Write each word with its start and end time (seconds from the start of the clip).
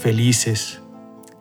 felices. 0.00 0.80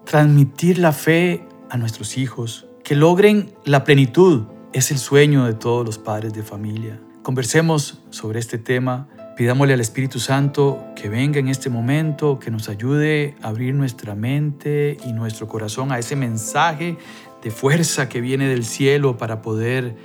Transmitir 0.05 0.79
la 0.79 0.91
fe 0.91 1.45
a 1.69 1.77
nuestros 1.77 2.17
hijos. 2.17 2.67
Que 2.83 2.95
logren 2.95 3.51
la 3.63 3.83
plenitud. 3.83 4.43
Es 4.73 4.91
el 4.91 4.97
sueño 4.97 5.45
de 5.45 5.53
todos 5.53 5.85
los 5.85 5.97
padres 5.97 6.33
de 6.33 6.43
familia. 6.43 6.99
Conversemos 7.23 8.01
sobre 8.09 8.39
este 8.39 8.57
tema. 8.57 9.07
Pidámosle 9.37 9.73
al 9.73 9.79
Espíritu 9.79 10.19
Santo 10.19 10.83
que 10.97 11.07
venga 11.07 11.39
en 11.39 11.47
este 11.47 11.69
momento, 11.69 12.39
que 12.39 12.51
nos 12.51 12.67
ayude 12.67 13.35
a 13.41 13.47
abrir 13.47 13.73
nuestra 13.73 14.13
mente 14.13 14.97
y 15.05 15.13
nuestro 15.13 15.47
corazón 15.47 15.93
a 15.93 15.99
ese 15.99 16.17
mensaje 16.17 16.97
de 17.41 17.51
fuerza 17.51 18.09
que 18.09 18.19
viene 18.19 18.49
del 18.49 18.65
cielo 18.65 19.17
para 19.17 19.41
poder 19.41 19.95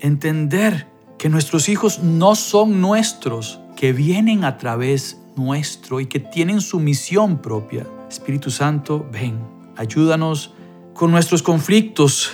entender 0.00 0.86
que 1.18 1.28
nuestros 1.28 1.68
hijos 1.68 1.98
no 2.02 2.34
son 2.34 2.80
nuestros, 2.80 3.60
que 3.76 3.92
vienen 3.92 4.44
a 4.44 4.56
través 4.56 5.20
nuestro 5.36 6.00
y 6.00 6.06
que 6.06 6.20
tienen 6.20 6.62
su 6.62 6.80
misión 6.80 7.42
propia. 7.42 7.86
Espíritu 8.08 8.50
Santo, 8.50 9.06
ven, 9.12 9.38
ayúdanos 9.76 10.54
con 10.94 11.10
nuestros 11.10 11.42
conflictos 11.42 12.32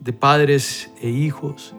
de 0.00 0.12
padres 0.12 0.90
e 1.00 1.08
hijos. 1.08 1.74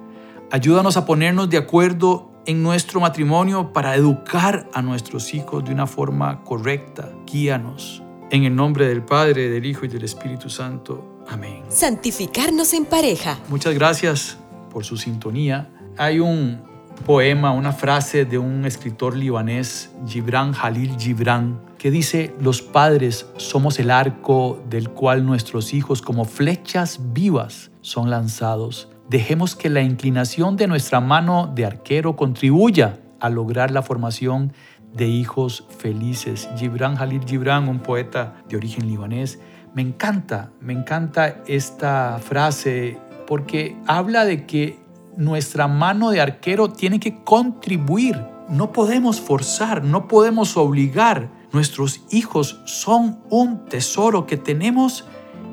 Ayúdanos 0.52 0.98
a 0.98 1.06
ponernos 1.06 1.50
de 1.50 1.58
acuerdo 1.58 2.32
en 2.46 2.64
nuestro 2.64 3.00
matrimonio 3.00 3.74
para 3.74 3.96
educar 3.96 4.70
a 4.74 4.82
nuestros 4.82 5.34
hijos 5.34 5.64
de 5.64 5.72
una 5.72 5.88
forma 5.88 6.44
correcta. 6.44 7.12
Guíanos. 7.26 8.02
En 8.32 8.44
el 8.44 8.56
nombre 8.56 8.88
del 8.88 9.04
Padre, 9.04 9.50
del 9.50 9.66
Hijo 9.66 9.86
y 9.86 9.88
del 9.88 10.04
Espíritu 10.04 10.50
Santo. 10.50 11.24
Amén. 11.28 11.64
Santificarnos 11.70 12.74
en 12.74 12.86
pareja. 12.86 13.38
Muchas 13.50 13.74
gracias 13.74 14.38
por 14.72 14.84
su 14.84 14.98
sintonía. 14.98 15.70
Hay 15.98 16.20
un 16.20 16.62
poema, 17.06 17.52
una 17.52 17.72
frase 17.72 18.26
de 18.26 18.38
un 18.38 18.66
escritor 18.66 19.16
libanés, 19.16 19.92
Gibran 20.08 20.54
Jalil 20.54 20.98
Gibran, 20.98 21.60
que 21.86 21.92
dice, 21.92 22.34
los 22.42 22.64
padres 22.64 23.28
somos 23.38 23.78
el 23.78 23.92
arco 23.92 24.60
del 24.72 24.90
cual 24.90 25.24
nuestros 25.24 25.72
hijos 25.72 26.02
como 26.02 26.26
flechas 26.26 27.00
vivas 27.14 27.70
son 27.82 28.10
lanzados. 28.10 28.90
Dejemos 29.08 29.56
que 29.56 29.70
la 29.70 29.84
inclinación 29.84 30.58
de 30.58 30.66
nuestra 30.66 31.00
mano 31.00 31.52
de 31.54 31.64
arquero 31.64 32.16
contribuya 32.16 33.02
a 33.20 33.30
lograr 33.30 33.70
la 33.70 33.84
formación 33.84 34.52
de 34.96 35.10
hijos 35.10 35.68
felices. 35.78 36.50
Gibran 36.58 36.96
Jalil 36.96 37.24
Gibran, 37.24 37.70
un 37.70 37.78
poeta 37.78 38.34
de 38.50 38.58
origen 38.58 38.88
libanés, 38.88 39.38
me 39.76 39.84
encanta, 39.84 40.50
me 40.60 40.74
encanta 40.74 41.44
esta 41.46 42.18
frase 42.18 42.98
porque 43.28 43.78
habla 43.86 44.26
de 44.26 44.48
que 44.48 44.80
nuestra 45.18 45.68
mano 45.68 46.10
de 46.10 46.20
arquero 46.20 46.72
tiene 46.72 47.00
que 47.00 47.24
contribuir. 47.24 48.20
No 48.50 48.72
podemos 48.72 49.22
forzar, 49.22 49.84
no 49.84 50.08
podemos 50.08 50.58
obligar. 50.58 51.45
Nuestros 51.56 52.02
hijos 52.10 52.60
son 52.66 53.22
un 53.30 53.64
tesoro 53.64 54.26
que 54.26 54.36
tenemos 54.36 55.06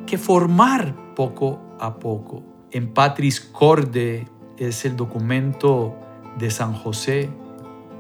que 0.05 0.19
formar 0.19 0.97
poco 1.15 1.61
a 1.79 2.01
poco. 2.01 2.43
En 2.73 2.93
Patris 2.93 3.39
Corde 3.39 4.27
es 4.59 4.85
el 4.85 4.97
documento 4.97 5.95
de 6.41 6.51
San 6.51 6.75
José. 6.75 7.31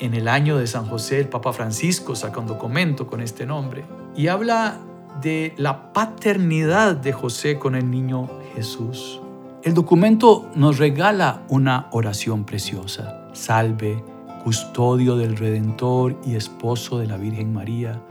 En 0.00 0.14
el 0.14 0.26
año 0.26 0.58
de 0.58 0.66
San 0.66 0.86
José, 0.86 1.20
el 1.20 1.28
Papa 1.28 1.52
Francisco 1.52 2.16
saca 2.16 2.40
un 2.40 2.48
documento 2.48 3.06
con 3.06 3.20
este 3.20 3.46
nombre 3.46 3.84
y 4.16 4.26
habla 4.26 4.80
de 5.20 5.54
la 5.56 5.92
paternidad 5.92 6.96
de 6.96 7.12
José 7.12 7.60
con 7.60 7.76
el 7.76 7.88
niño 7.88 8.28
Jesús. 8.56 9.20
El 9.62 9.74
documento 9.74 10.50
nos 10.56 10.78
regala 10.78 11.44
una 11.48 11.86
oración 11.92 12.46
preciosa. 12.46 13.28
Salve, 13.32 14.02
custodio 14.42 15.16
del 15.16 15.36
Redentor 15.36 16.18
y 16.24 16.34
esposo 16.34 16.98
de 16.98 17.06
la 17.06 17.16
Virgen 17.16 17.52
María. 17.52 18.02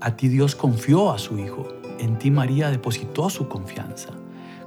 A 0.00 0.16
ti 0.16 0.28
Dios 0.28 0.54
confió 0.54 1.10
a 1.10 1.18
su 1.18 1.38
Hijo. 1.38 1.68
En 1.98 2.18
ti 2.18 2.30
María 2.30 2.70
depositó 2.70 3.30
su 3.30 3.48
confianza. 3.48 4.10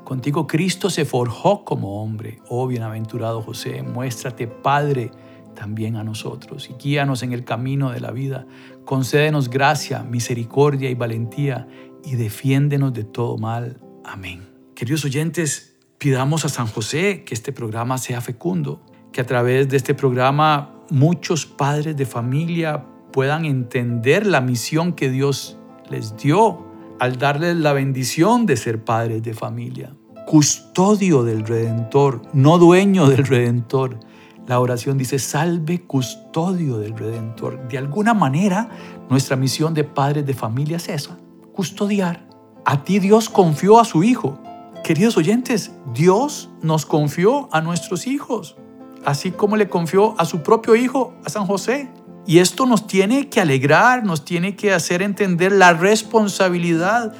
Contigo 0.04 0.48
Cristo 0.48 0.90
se 0.90 1.06
forjó 1.06 1.64
como 1.64 2.02
hombre. 2.02 2.42
Oh 2.50 2.68
bienaventurado 2.68 3.42
José, 3.42 3.84
muéstrate 3.84 4.48
Padre 4.48 5.12
también 5.56 5.96
a 5.96 6.04
nosotros 6.04 6.70
y 6.70 6.74
guíanos 6.74 7.24
en 7.24 7.34
el 7.34 7.44
camino 7.44 7.92
de 7.92 8.00
la 8.00 8.12
vida. 8.12 8.46
Concédenos 8.86 9.50
gracia, 9.50 10.04
misericordia 10.04 10.90
y 10.90 10.96
valentía 10.96 11.68
y 12.04 12.16
defiéndenos 12.16 12.94
de 12.94 13.04
todo 13.04 13.38
mal. 13.38 13.80
Amén. 14.04 14.50
Queridos 14.76 15.06
oyentes, 15.06 15.72
Pidamos 16.02 16.46
a 16.46 16.50
San 16.50 16.66
José 16.66 17.24
que 17.24 17.36
este 17.36 17.54
programa 17.54 18.00
sea 18.00 18.22
fecundo, 18.22 18.82
que 19.12 19.22
a 19.22 19.26
través 19.28 19.70
de 19.70 19.78
este 19.78 19.94
programa 19.94 20.81
muchos 20.92 21.46
padres 21.46 21.98
de 21.98 22.06
familia 22.06 22.86
puedan 23.12 23.46
entender 23.46 24.28
la 24.28 24.42
misión 24.42 24.94
que 24.94 25.10
Dios 25.10 25.58
les 25.90 26.16
dio 26.18 26.68
al 27.00 27.18
darles 27.18 27.56
la 27.56 27.74
bendición 27.74 28.46
de 28.46 28.58
ser 28.58 28.84
padres 28.84 29.24
de 29.24 29.34
familia. 29.34 29.96
Custodio 30.28 31.24
del 31.24 31.48
Redentor, 31.48 32.22
no 32.34 32.60
dueño 32.60 33.08
del 33.08 33.26
Redentor. 33.26 34.00
La 34.48 34.60
oración 34.60 34.98
dice, 34.98 35.18
salve 35.18 35.82
custodio 35.82 36.78
del 36.78 36.96
Redentor. 36.96 37.68
De 37.68 37.78
alguna 37.80 38.14
manera, 38.14 38.70
nuestra 39.10 39.36
misión 39.36 39.74
de 39.74 39.84
padres 39.84 40.26
de 40.26 40.34
familia 40.36 40.78
es 40.78 40.90
esa, 40.90 41.18
custodiar. 41.54 42.28
A 42.66 42.84
ti 42.84 43.00
Dios 43.00 43.30
confió 43.30 43.80
a 43.80 43.86
su 43.86 44.04
Hijo 44.04 44.40
Queridos 44.84 45.16
oyentes, 45.16 45.72
Dios 45.94 46.50
nos 46.64 46.88
confió 46.88 47.50
a 47.52 47.62
nuestros 47.62 48.08
hijos, 48.08 48.58
así 49.06 49.32
como 49.32 49.58
le 49.58 49.70
confió 49.70 50.20
a 50.20 50.26
su 50.26 50.42
propio 50.42 50.76
hijo, 50.76 51.14
a 51.26 51.30
San 51.30 51.46
José. 51.46 51.90
Y 52.26 52.40
esto 52.40 52.66
nos 52.66 52.88
tiene 52.88 53.30
que 53.30 53.42
alegrar, 53.42 54.06
nos 54.06 54.26
tiene 54.26 54.56
que 54.56 54.74
hacer 54.74 55.02
entender 55.02 55.52
la 55.52 55.74
responsabilidad 55.74 57.14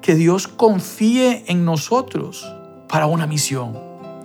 que 0.00 0.14
Dios 0.14 0.46
confíe 0.46 1.44
en 1.48 1.64
nosotros 1.64 2.46
para 2.88 3.06
una 3.06 3.26
misión. 3.26 3.76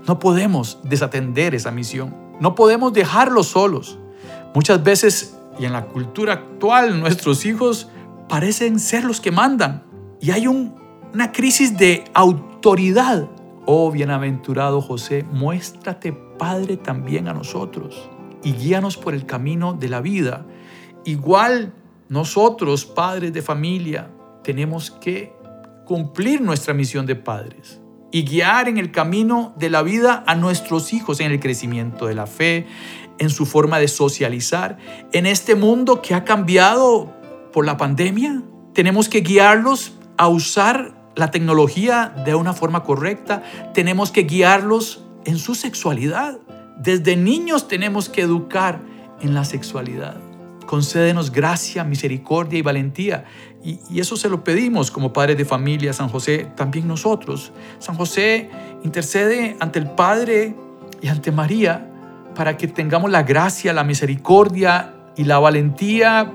No 0.07 0.19
podemos 0.19 0.79
desatender 0.84 1.56
esa 1.56 1.72
misión, 1.72 2.16
no 2.39 2.56
podemos 2.56 2.94
dejarlos 2.94 3.47
solos. 3.47 3.97
Muchas 4.53 4.83
veces, 4.83 5.38
y 5.59 5.66
en 5.66 5.73
la 5.73 5.85
cultura 5.85 6.33
actual, 6.33 7.00
nuestros 7.00 7.45
hijos 7.45 7.89
parecen 8.28 8.79
ser 8.79 9.03
los 9.03 9.22
que 9.22 9.31
mandan. 9.31 9.83
Y 10.19 10.31
hay 10.31 10.47
una 10.47 11.31
crisis 11.31 11.78
de 11.78 12.03
autoridad. 12.13 13.28
Oh 13.66 13.91
bienaventurado 13.91 14.81
José, 14.81 15.25
muéstrate 15.31 16.31
Padre 16.41 16.75
también 16.75 17.28
a 17.28 17.34
nosotros 17.34 18.09
y 18.44 18.53
guíanos 18.53 18.97
por 18.97 19.13
el 19.13 19.28
camino 19.28 19.74
de 19.74 19.90
la 19.90 20.02
vida. 20.02 20.44
Igual 21.06 21.72
nosotros, 22.09 22.84
padres 22.84 23.31
de 23.31 23.44
familia, 23.44 24.09
tenemos 24.44 24.90
que 24.90 25.35
cumplir 25.85 26.41
nuestra 26.41 26.74
misión 26.74 27.06
de 27.06 27.16
padres 27.16 27.80
y 28.12 28.24
guiar 28.24 28.68
en 28.68 28.80
el 28.80 28.90
camino 28.90 29.53
de 29.56 29.69
la 29.69 29.84
vida 29.84 30.24
a 30.25 30.34
nuestros 30.34 30.94
hijos 30.94 31.19
en 31.19 31.31
el 31.31 31.40
crecimiento 31.40 32.07
de 32.07 32.16
la 32.16 32.25
fe, 32.25 32.66
en 33.19 33.30
su 33.30 33.46
forma 33.46 33.78
de 33.78 33.88
socializar, 33.88 34.80
en 35.12 35.28
este 35.28 35.53
mundo 35.53 36.01
que 36.01 36.16
ha 36.16 36.24
cambiado 36.24 37.13
por 37.53 37.68
la 37.68 37.78
pandemia. 37.78 38.41
Tenemos 38.74 39.09
que 39.09 39.22
guiarlos 39.22 39.94
a 40.18 40.28
usar 40.28 40.96
la 41.15 41.30
tecnología 41.30 42.15
de 42.25 42.33
una 42.33 42.54
forma 42.54 42.83
correcta, 42.83 43.44
tenemos 43.75 44.12
que 44.12 44.24
guiarlos 44.24 45.04
en 45.25 45.38
su 45.38 45.56
sexualidad. 45.56 46.39
Desde 46.77 47.15
niños 47.15 47.68
tenemos 47.68 48.09
que 48.09 48.21
educar 48.21 48.81
en 49.21 49.33
la 49.33 49.45
sexualidad. 49.45 50.18
Concédenos 50.65 51.31
gracia, 51.31 51.83
misericordia 51.83 52.59
y 52.59 52.62
valentía. 52.62 53.25
Y, 53.63 54.00
eso 54.00 54.15
se 54.15 54.29
lo 54.29 54.44
pedimos 54.44 54.89
como 54.89 55.13
padres 55.13 55.38
de 55.38 55.45
familia, 55.45 55.94
San 55.94 56.09
José, 56.09 56.47
también 56.56 56.88
nosotros. 56.88 57.51
San 57.79 57.95
José 57.95 58.50
intercede 58.83 59.57
ante 59.59 59.79
el 59.79 59.91
Padre 59.91 60.56
y 61.01 61.07
ante 61.07 61.31
María 61.31 61.88
para 62.35 62.57
que 62.57 62.67
tengamos 62.67 63.12
la 63.12 63.24
gracia, 63.24 63.74
la 63.74 63.83
misericordia 63.83 64.94
y 65.17 65.25
la 65.25 65.39
valentía 65.39 66.31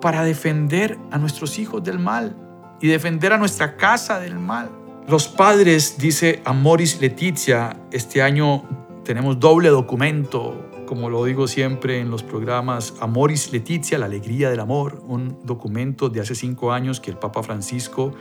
para 0.00 0.24
defender 0.24 0.98
a 1.10 1.18
nuestros 1.18 1.58
hijos 1.58 1.82
del 1.84 1.98
mal 1.98 2.36
y 2.80 2.88
defender 2.88 3.32
a 3.32 3.38
nuestra 3.38 3.76
casa 3.76 4.20
del 4.20 4.38
mal. 4.38 4.85
Los 5.08 5.28
padres, 5.28 5.98
dice 5.98 6.42
Amoris 6.44 7.00
Letizia, 7.00 7.80
este 7.92 8.22
año 8.22 8.64
tenemos 9.04 9.38
doble 9.38 9.68
documento 9.68 10.66
como 10.86 11.10
lo 11.10 11.24
digo 11.24 11.48
siempre 11.48 12.00
en 12.00 12.10
los 12.10 12.22
programas 12.22 12.94
Amoris 13.00 13.52
Letizia, 13.52 13.98
la 13.98 14.06
alegría 14.06 14.48
del 14.48 14.60
amor, 14.60 15.02
un 15.06 15.38
documento 15.44 16.08
de 16.08 16.20
hace 16.20 16.34
cinco 16.34 16.72
años 16.72 17.00
que 17.00 17.10
el 17.10 17.18
Papa 17.18 17.42
Francisco 17.42 18.14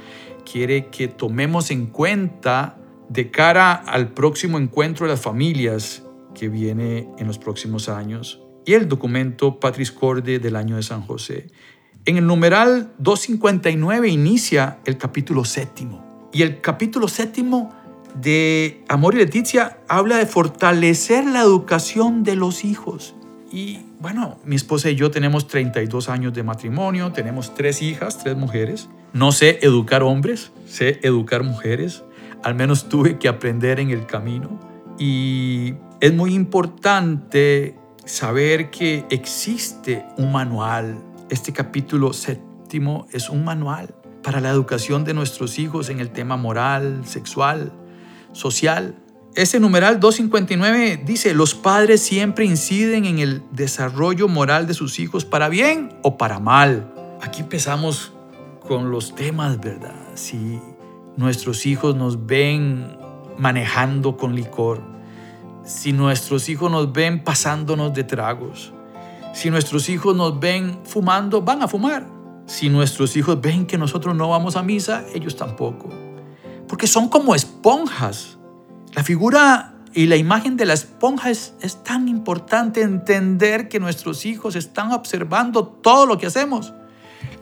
quiere 0.52 0.88
que 0.88 1.08
tomemos 1.08 1.72
en 1.72 1.86
cuenta 1.86 2.78
de 3.08 3.32
cara 3.32 3.74
al 3.74 4.10
próximo 4.10 4.58
encuentro 4.58 5.06
de 5.06 5.14
las 5.14 5.22
familias 5.22 6.04
que 6.34 6.50
viene 6.50 7.08
en 7.18 7.28
los 7.28 7.38
próximos 7.38 7.88
años 7.88 8.42
y 8.66 8.74
el 8.74 8.90
documento 8.90 9.60
Patris 9.60 9.92
Corde 9.92 10.40
del 10.40 10.56
año 10.56 10.76
de 10.76 10.84
San 10.84 11.02
José. 11.02 11.48
En 12.06 12.18
el 12.18 12.26
numeral 12.26 12.94
259 12.98 14.10
inicia 14.10 14.80
el 14.86 14.98
capítulo 14.98 15.46
séptimo 15.46 16.15
y 16.36 16.42
el 16.42 16.60
capítulo 16.60 17.08
séptimo 17.08 17.74
de 18.14 18.84
Amor 18.90 19.16
y 19.16 19.20
Leticia 19.20 19.78
habla 19.88 20.18
de 20.18 20.26
fortalecer 20.26 21.24
la 21.26 21.40
educación 21.40 22.26
de 22.26 22.36
los 22.36 22.66
hijos. 22.66 23.16
Y 23.54 23.80
bueno, 24.02 24.38
mi 24.44 24.58
esposa 24.58 24.90
y 24.90 24.96
yo 24.96 25.12
tenemos 25.12 25.48
32 25.48 26.10
años 26.10 26.34
de 26.34 26.44
matrimonio, 26.44 27.14
tenemos 27.14 27.56
tres 27.56 27.82
hijas, 27.82 28.22
tres 28.22 28.36
mujeres. 28.36 28.90
No 29.14 29.32
sé 29.32 29.60
educar 29.62 30.04
hombres, 30.04 30.52
sé 30.68 31.00
educar 31.04 31.42
mujeres. 31.44 32.04
Al 32.44 32.54
menos 32.54 32.90
tuve 32.90 33.18
que 33.18 33.30
aprender 33.30 33.80
en 33.80 33.92
el 33.92 34.06
camino. 34.06 34.60
Y 35.00 35.76
es 36.02 36.14
muy 36.14 36.34
importante 36.34 37.76
saber 38.04 38.72
que 38.72 39.06
existe 39.10 40.06
un 40.18 40.34
manual. 40.34 40.98
Este 41.30 41.54
capítulo 41.54 42.12
séptimo 42.12 43.08
es 43.14 43.30
un 43.30 43.46
manual 43.46 43.96
para 44.26 44.42
la 44.42 44.50
educación 44.50 45.04
de 45.04 45.14
nuestros 45.14 45.60
hijos 45.60 45.90
en 45.90 46.00
el 46.00 46.10
tema 46.10 46.36
moral, 46.36 47.04
sexual, 47.06 47.72
social. 48.32 48.96
Ese 49.36 49.60
numeral 49.60 50.00
259 50.00 51.04
dice, 51.06 51.36
los 51.36 51.54
padres 51.54 52.02
siempre 52.02 52.44
inciden 52.44 53.06
en 53.06 53.20
el 53.20 53.44
desarrollo 53.52 54.28
moral 54.28 54.66
de 54.66 54.74
sus 54.74 54.98
hijos 54.98 55.26
para 55.26 55.48
bien 55.48 56.00
o 56.02 56.18
para 56.18 56.40
mal. 56.40 56.92
Aquí 57.22 57.42
empezamos 57.42 58.14
con 58.68 58.90
los 58.90 59.14
temas, 59.14 59.60
¿verdad? 59.60 59.94
Si 60.16 60.60
nuestros 61.18 61.68
hijos 61.68 61.96
nos 61.96 62.26
ven 62.26 62.98
manejando 63.38 64.18
con 64.18 64.34
licor, 64.34 64.82
si 65.64 65.94
nuestros 65.94 66.50
hijos 66.50 66.72
nos 66.72 66.92
ven 66.92 67.24
pasándonos 67.24 67.94
de 67.94 68.04
tragos, 68.04 68.74
si 69.36 69.52
nuestros 69.52 69.88
hijos 69.88 70.16
nos 70.16 70.40
ven 70.40 70.80
fumando, 70.84 71.44
van 71.44 71.62
a 71.62 71.68
fumar. 71.68 72.15
Si 72.46 72.70
nuestros 72.70 73.16
hijos 73.18 73.42
ven 73.42 73.66
que 73.66 73.78
nosotros 73.78 74.16
no 74.16 74.30
vamos 74.30 74.56
a 74.56 74.64
misa, 74.64 75.04
ellos 75.14 75.36
tampoco 75.36 75.90
porque 76.68 76.88
son 76.88 77.10
como 77.10 77.36
esponjas. 77.36 78.38
La 78.94 79.04
figura 79.04 79.76
y 79.94 80.08
la 80.08 80.16
imagen 80.16 80.58
de 80.58 80.66
la 80.66 80.74
esponja 80.74 81.30
es, 81.30 81.54
es, 81.62 81.84
tan 81.84 82.08
importante 82.08 82.82
entender 82.82 83.70
que 83.70 83.80
nuestros 83.80 84.26
hijos 84.26 84.56
están 84.56 84.92
observando 84.92 85.66
todo 85.66 86.06
lo 86.06 86.18
que 86.18 86.28
hacemos. 86.28 86.74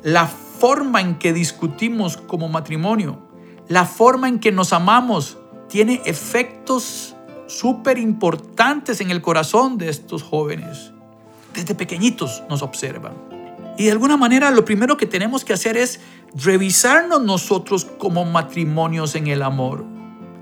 La 0.03 0.27
forma 0.27 1.01
en 1.01 1.17
que 1.17 1.33
discutimos 1.33 2.17
como 2.17 2.49
matrimonio, 2.49 3.19
la 3.67 3.85
forma 3.85 4.27
en 4.27 4.39
que 4.39 4.51
nos 4.51 4.73
amamos, 4.73 5.37
tiene 5.67 6.01
efectos 6.05 7.15
súper 7.47 7.97
importantes 7.97 9.01
en 9.01 9.09
el 9.09 9.21
corazón 9.21 9.77
de 9.77 9.89
estos 9.89 10.21
jóvenes. 10.21 10.91
Desde 11.53 11.75
pequeñitos 11.75 12.43
nos 12.49 12.61
observan. 12.61 13.32
Y 13.77 13.85
de 13.85 13.91
alguna 13.91 14.17
manera 14.17 14.51
lo 14.51 14.65
primero 14.65 14.97
que 14.97 15.05
tenemos 15.05 15.43
que 15.43 15.53
hacer 15.53 15.77
es 15.77 15.99
revisarnos 16.35 17.21
nosotros 17.21 17.85
como 17.85 18.25
matrimonios 18.25 19.15
en 19.15 19.27
el 19.27 19.41
amor, 19.41 19.85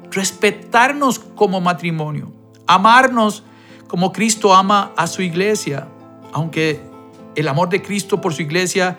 respetarnos 0.09 1.19
como 1.19 1.61
matrimonio, 1.61 2.33
amarnos 2.67 3.43
como 3.87 4.11
Cristo 4.11 4.53
ama 4.53 4.93
a 4.95 5.07
su 5.07 5.21
iglesia. 5.21 5.87
Aunque 6.33 6.81
el 7.35 7.47
amor 7.47 7.69
de 7.69 7.81
Cristo 7.81 8.21
por 8.21 8.33
su 8.33 8.41
iglesia 8.41 8.97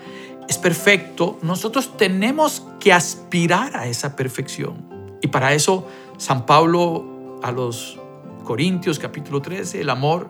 es 0.49 0.59
perfecto, 0.59 1.39
nosotros 1.43 1.97
tenemos 1.97 2.67
que 2.81 2.93
aspirar 2.93 3.77
a 3.77 3.87
esa 3.87 4.17
perfección. 4.17 5.19
Y 5.21 5.29
para 5.29 5.53
eso 5.55 5.87
San 6.17 6.47
Pablo 6.47 7.39
a 7.43 7.53
los 7.53 7.99
Corintios 8.45 8.99
capítulo 8.99 9.41
13, 9.41 9.81
el 9.81 9.91
amor 9.91 10.29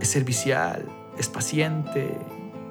es 0.00 0.08
servicial, 0.08 0.86
es 1.18 1.28
paciente, 1.28 2.18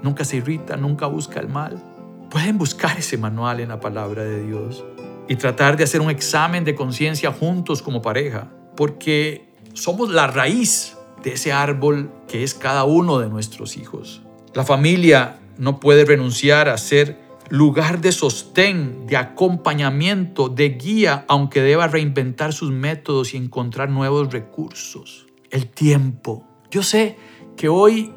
nunca 0.03 0.23
se 0.25 0.37
irrita, 0.37 0.77
nunca 0.77 1.07
busca 1.07 1.39
el 1.39 1.47
mal. 1.47 1.81
Pueden 2.29 2.59
buscar 2.59 2.99
ese 2.99 3.17
manual 3.17 3.59
en 3.59 3.69
la 3.69 3.79
palabra 3.79 4.23
de 4.23 4.45
Dios 4.45 4.83
y 5.27 5.35
tratar 5.37 5.77
de 5.77 5.85
hacer 5.85 6.01
un 6.01 6.11
examen 6.11 6.63
de 6.63 6.75
conciencia 6.75 7.31
juntos 7.31 7.81
como 7.81 8.01
pareja, 8.01 8.51
porque 8.75 9.49
somos 9.73 10.11
la 10.11 10.27
raíz 10.27 10.97
de 11.23 11.33
ese 11.33 11.51
árbol 11.51 12.11
que 12.27 12.43
es 12.43 12.53
cada 12.53 12.83
uno 12.83 13.19
de 13.19 13.29
nuestros 13.29 13.77
hijos. 13.77 14.21
La 14.53 14.63
familia 14.63 15.39
no 15.57 15.79
puede 15.79 16.05
renunciar 16.05 16.67
a 16.67 16.77
ser 16.77 17.23
lugar 17.49 18.01
de 18.01 18.11
sostén, 18.11 19.05
de 19.07 19.17
acompañamiento, 19.17 20.49
de 20.49 20.69
guía, 20.69 21.25
aunque 21.27 21.61
deba 21.61 21.87
reinventar 21.87 22.51
sus 22.53 22.71
métodos 22.71 23.33
y 23.33 23.37
encontrar 23.37 23.89
nuevos 23.89 24.31
recursos. 24.31 25.27
El 25.49 25.67
tiempo. 25.67 26.47
Yo 26.71 26.83
sé 26.83 27.17
que 27.55 27.69
hoy 27.69 28.11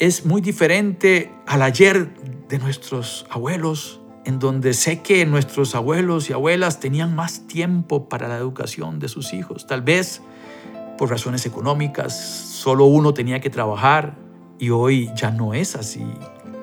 es 0.00 0.24
muy 0.24 0.40
diferente 0.40 1.30
al 1.46 1.60
ayer 1.60 2.08
de 2.48 2.58
nuestros 2.58 3.26
abuelos, 3.28 4.00
en 4.24 4.38
donde 4.38 4.72
sé 4.72 5.02
que 5.02 5.26
nuestros 5.26 5.74
abuelos 5.74 6.30
y 6.30 6.32
abuelas 6.32 6.80
tenían 6.80 7.14
más 7.14 7.46
tiempo 7.46 8.08
para 8.08 8.26
la 8.26 8.38
educación 8.38 8.98
de 8.98 9.08
sus 9.08 9.34
hijos. 9.34 9.66
Tal 9.66 9.82
vez 9.82 10.22
por 10.96 11.10
razones 11.10 11.44
económicas, 11.44 12.18
solo 12.18 12.86
uno 12.86 13.12
tenía 13.12 13.40
que 13.40 13.50
trabajar 13.50 14.16
y 14.58 14.70
hoy 14.70 15.10
ya 15.14 15.30
no 15.30 15.52
es 15.52 15.76
así. 15.76 16.04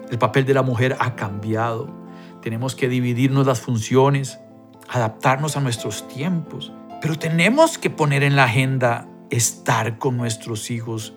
El 0.09 0.17
papel 0.17 0.45
de 0.45 0.55
la 0.55 0.63
mujer 0.63 0.97
ha 0.99 1.15
cambiado. 1.15 1.93
Tenemos 2.41 2.73
que 2.73 2.89
dividirnos 2.89 3.45
las 3.45 3.61
funciones, 3.61 4.39
adaptarnos 4.89 5.57
a 5.57 5.61
nuestros 5.61 6.07
tiempos, 6.07 6.73
pero 7.03 7.19
tenemos 7.19 7.77
que 7.77 7.91
poner 7.91 8.23
en 8.23 8.35
la 8.35 8.45
agenda 8.45 9.07
estar 9.29 9.99
con 9.99 10.17
nuestros 10.17 10.71
hijos, 10.71 11.13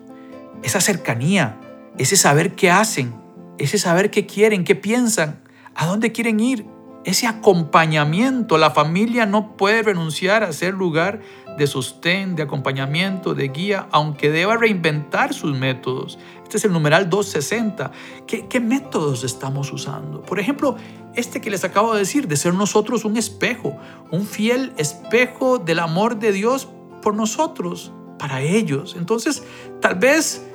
esa 0.61 0.81
cercanía, 0.81 1.57
ese 1.97 2.15
saber 2.15 2.55
qué 2.55 2.71
hacen, 2.71 3.13
ese 3.57 3.77
saber 3.77 4.11
qué 4.11 4.25
quieren, 4.25 4.63
qué 4.63 4.75
piensan, 4.75 5.41
a 5.75 5.85
dónde 5.85 6.11
quieren 6.11 6.39
ir, 6.39 6.65
ese 7.03 7.27
acompañamiento. 7.27 8.57
La 8.57 8.71
familia 8.71 9.25
no 9.25 9.55
puede 9.57 9.83
renunciar 9.83 10.43
a 10.43 10.53
ser 10.53 10.73
lugar 10.73 11.21
de 11.57 11.67
sostén, 11.67 12.35
de 12.35 12.43
acompañamiento, 12.43 13.33
de 13.33 13.49
guía, 13.49 13.87
aunque 13.91 14.31
deba 14.31 14.57
reinventar 14.57 15.33
sus 15.33 15.57
métodos. 15.57 16.17
Este 16.43 16.57
es 16.57 16.65
el 16.65 16.71
numeral 16.71 17.09
260. 17.09 17.91
¿Qué, 18.27 18.47
¿Qué, 18.47 18.59
métodos 18.59 19.23
estamos 19.23 19.71
usando? 19.71 20.21
Por 20.21 20.39
ejemplo, 20.39 20.75
este 21.15 21.41
que 21.41 21.49
les 21.49 21.63
acabo 21.63 21.93
de 21.93 21.99
decir, 21.99 22.27
de 22.27 22.37
ser 22.37 22.53
nosotros 22.53 23.05
un 23.05 23.17
espejo, 23.17 23.77
un 24.11 24.25
fiel 24.25 24.73
espejo 24.77 25.57
del 25.57 25.79
amor 25.79 26.19
de 26.19 26.31
Dios 26.31 26.69
por 27.01 27.15
nosotros, 27.15 27.91
para 28.17 28.41
ellos. 28.41 28.95
Entonces, 28.97 29.43
tal 29.81 29.95
vez 29.95 30.47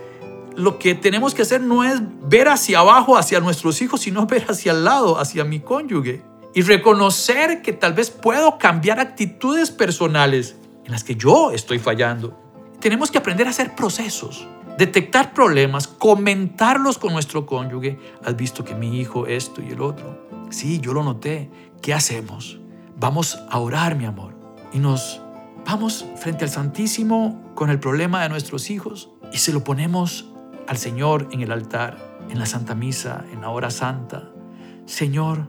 lo 0.57 0.79
que 0.79 0.95
tenemos 0.95 1.35
que 1.35 1.43
hacer 1.43 1.61
no 1.61 1.85
es 1.85 2.01
ver 2.23 2.49
hacia 2.49 2.81
abajo, 2.81 3.17
hacia 3.17 3.41
nuestros 3.41 3.81
hijos, 3.83 4.01
sino 4.01 4.27
ver 4.27 4.47
hacia 4.49 4.73
el 4.73 4.85
lado, 4.85 5.19
hacia 5.19 5.45
mi 5.45 5.61
cónyuge. 5.61 6.23
Y 6.55 6.63
reconocer 6.63 7.61
que 7.61 7.75
tal 7.75 7.93
vez 7.93 8.11
puedo 8.11 8.59
cambiar 8.59 8.99
actitudes 8.99 9.71
personales 9.71 10.57
en 10.85 10.93
las 10.93 11.05
que 11.05 11.15
yo 11.15 11.51
estoy 11.51 11.79
fallando. 11.79 12.39
Tenemos 12.81 13.11
que 13.11 13.19
aprender 13.19 13.47
a 13.47 13.51
hacer 13.51 13.75
procesos, 13.75 14.49
detectar 14.79 15.35
problemas, 15.35 15.87
comentarlos 15.87 16.97
con 16.99 17.13
nuestro 17.13 17.45
cónyuge. 17.45 17.99
Has 18.25 18.37
visto 18.37 18.65
que 18.65 18.75
mi 18.75 18.99
hijo 18.99 19.27
esto 19.27 19.61
y 19.63 19.71
el 19.73 19.83
otro. 19.83 20.27
Sí, 20.49 20.81
yo 20.81 20.95
lo 20.95 21.03
noté. 21.03 21.51
¿Qué 21.83 21.93
hacemos? 21.93 22.59
Vamos 22.97 23.39
a 23.51 23.59
orar, 23.59 23.97
mi 23.97 24.07
amor. 24.07 24.35
Y 24.73 24.79
nos 24.79 25.21
vamos 25.67 26.07
frente 26.17 26.45
al 26.45 26.51
Santísimo 26.51 27.53
con 27.55 27.69
el 27.69 27.79
problema 27.79 28.23
de 28.23 28.31
nuestros 28.31 28.71
hijos 28.71 29.11
y 29.33 29.39
se 29.39 29.53
lo 29.53 29.65
ponemos 29.65 30.33
al 30.67 30.79
Señor 30.79 31.29
en 31.31 31.41
el 31.41 31.53
altar, 31.53 31.99
en 32.31 32.39
la 32.39 32.47
Santa 32.47 32.75
Misa, 32.75 33.25
en 33.33 33.41
la 33.41 33.51
hora 33.51 33.71
santa. 33.71 34.31
Señor, 34.85 35.49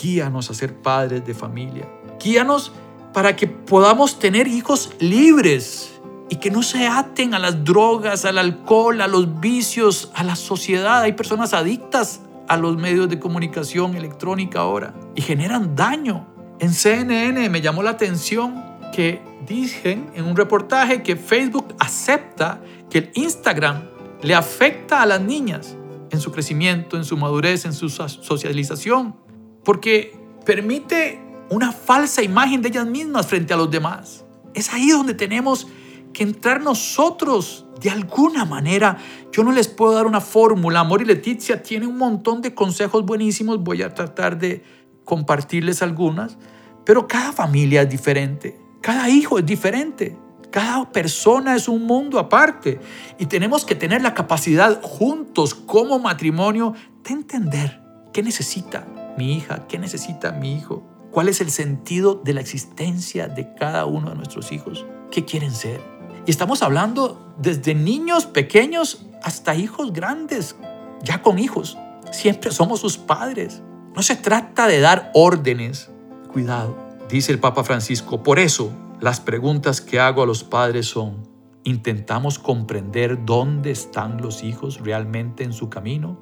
guíanos 0.00 0.50
a 0.50 0.54
ser 0.54 0.74
padres 0.80 1.24
de 1.24 1.34
familia. 1.34 1.88
Guíanos 2.22 2.72
para 3.12 3.36
que 3.36 3.46
podamos 3.46 4.18
tener 4.18 4.48
hijos 4.48 4.92
libres 4.98 6.00
y 6.28 6.36
que 6.36 6.50
no 6.50 6.62
se 6.62 6.86
aten 6.86 7.34
a 7.34 7.38
las 7.38 7.64
drogas, 7.64 8.24
al 8.24 8.38
alcohol, 8.38 9.00
a 9.00 9.08
los 9.08 9.40
vicios, 9.40 10.10
a 10.14 10.24
la 10.24 10.36
sociedad. 10.36 11.02
Hay 11.02 11.12
personas 11.12 11.52
adictas 11.52 12.20
a 12.48 12.56
los 12.56 12.76
medios 12.76 13.08
de 13.08 13.18
comunicación 13.18 13.94
electrónica 13.94 14.60
ahora 14.60 14.94
y 15.14 15.22
generan 15.22 15.76
daño. 15.76 16.26
En 16.58 16.72
CNN 16.72 17.48
me 17.50 17.60
llamó 17.60 17.82
la 17.82 17.90
atención 17.90 18.62
que 18.92 19.22
dicen 19.46 20.10
en 20.14 20.24
un 20.24 20.36
reportaje 20.36 21.02
que 21.02 21.16
Facebook 21.16 21.74
acepta 21.78 22.60
que 22.90 22.98
el 22.98 23.10
Instagram 23.14 23.93
le 24.24 24.34
afecta 24.34 25.02
a 25.02 25.06
las 25.06 25.20
niñas 25.20 25.76
en 26.10 26.18
su 26.18 26.32
crecimiento, 26.32 26.96
en 26.96 27.04
su 27.04 27.16
madurez, 27.16 27.66
en 27.66 27.74
su 27.74 27.90
socialización, 27.90 29.14
porque 29.62 30.18
permite 30.46 31.20
una 31.50 31.72
falsa 31.72 32.22
imagen 32.22 32.62
de 32.62 32.68
ellas 32.68 32.86
mismas 32.86 33.26
frente 33.26 33.52
a 33.52 33.58
los 33.58 33.70
demás. 33.70 34.24
Es 34.54 34.72
ahí 34.72 34.88
donde 34.90 35.12
tenemos 35.12 35.66
que 36.14 36.22
entrar 36.22 36.62
nosotros 36.62 37.66
de 37.82 37.90
alguna 37.90 38.46
manera. 38.46 38.96
Yo 39.30 39.44
no 39.44 39.52
les 39.52 39.68
puedo 39.68 39.92
dar 39.92 40.06
una 40.06 40.22
fórmula. 40.22 40.80
Amor 40.80 41.02
y 41.02 41.04
Leticia 41.04 41.62
tiene 41.62 41.86
un 41.86 41.98
montón 41.98 42.40
de 42.40 42.54
consejos 42.54 43.04
buenísimos. 43.04 43.62
Voy 43.62 43.82
a 43.82 43.92
tratar 43.92 44.38
de 44.38 44.62
compartirles 45.04 45.82
algunas. 45.82 46.38
Pero 46.86 47.06
cada 47.06 47.32
familia 47.32 47.82
es 47.82 47.90
diferente. 47.90 48.58
Cada 48.80 49.10
hijo 49.10 49.38
es 49.38 49.44
diferente. 49.44 50.16
Cada 50.54 50.92
persona 50.92 51.56
es 51.56 51.66
un 51.66 51.82
mundo 51.82 52.20
aparte. 52.20 52.78
Y 53.18 53.26
tenemos 53.26 53.64
que 53.64 53.74
tener 53.74 54.02
la 54.02 54.14
capacidad 54.14 54.80
juntos 54.82 55.52
como 55.52 55.98
matrimonio 55.98 56.74
de 57.02 57.12
entender 57.12 57.82
qué 58.12 58.22
necesita 58.22 58.86
mi 59.18 59.34
hija, 59.34 59.66
qué 59.66 59.80
necesita 59.80 60.30
mi 60.30 60.54
hijo, 60.54 60.84
cuál 61.10 61.28
es 61.28 61.40
el 61.40 61.50
sentido 61.50 62.22
de 62.24 62.34
la 62.34 62.40
existencia 62.40 63.26
de 63.26 63.52
cada 63.56 63.84
uno 63.84 64.10
de 64.10 64.14
nuestros 64.14 64.52
hijos, 64.52 64.86
qué 65.10 65.24
quieren 65.24 65.50
ser. 65.50 65.80
Y 66.24 66.30
estamos 66.30 66.62
hablando 66.62 67.34
desde 67.36 67.74
niños 67.74 68.26
pequeños 68.26 69.06
hasta 69.24 69.56
hijos 69.56 69.92
grandes, 69.92 70.54
ya 71.02 71.20
con 71.20 71.40
hijos. 71.40 71.76
Siempre 72.12 72.52
somos 72.52 72.78
sus 72.78 72.96
padres. 72.96 73.60
No 73.96 74.04
se 74.04 74.14
trata 74.14 74.68
de 74.68 74.78
dar 74.78 75.10
órdenes. 75.14 75.90
Cuidado, 76.32 76.76
dice 77.08 77.32
el 77.32 77.40
Papa 77.40 77.64
Francisco. 77.64 78.22
Por 78.22 78.38
eso 78.38 78.70
las 79.04 79.20
preguntas 79.20 79.82
que 79.82 80.00
hago 80.00 80.22
a 80.22 80.26
los 80.26 80.44
padres 80.44 80.86
son, 80.86 81.28
¿intentamos 81.62 82.38
comprender 82.38 83.26
dónde 83.26 83.70
están 83.70 84.22
los 84.22 84.42
hijos 84.42 84.80
realmente 84.80 85.44
en 85.44 85.52
su 85.52 85.68
camino? 85.68 86.16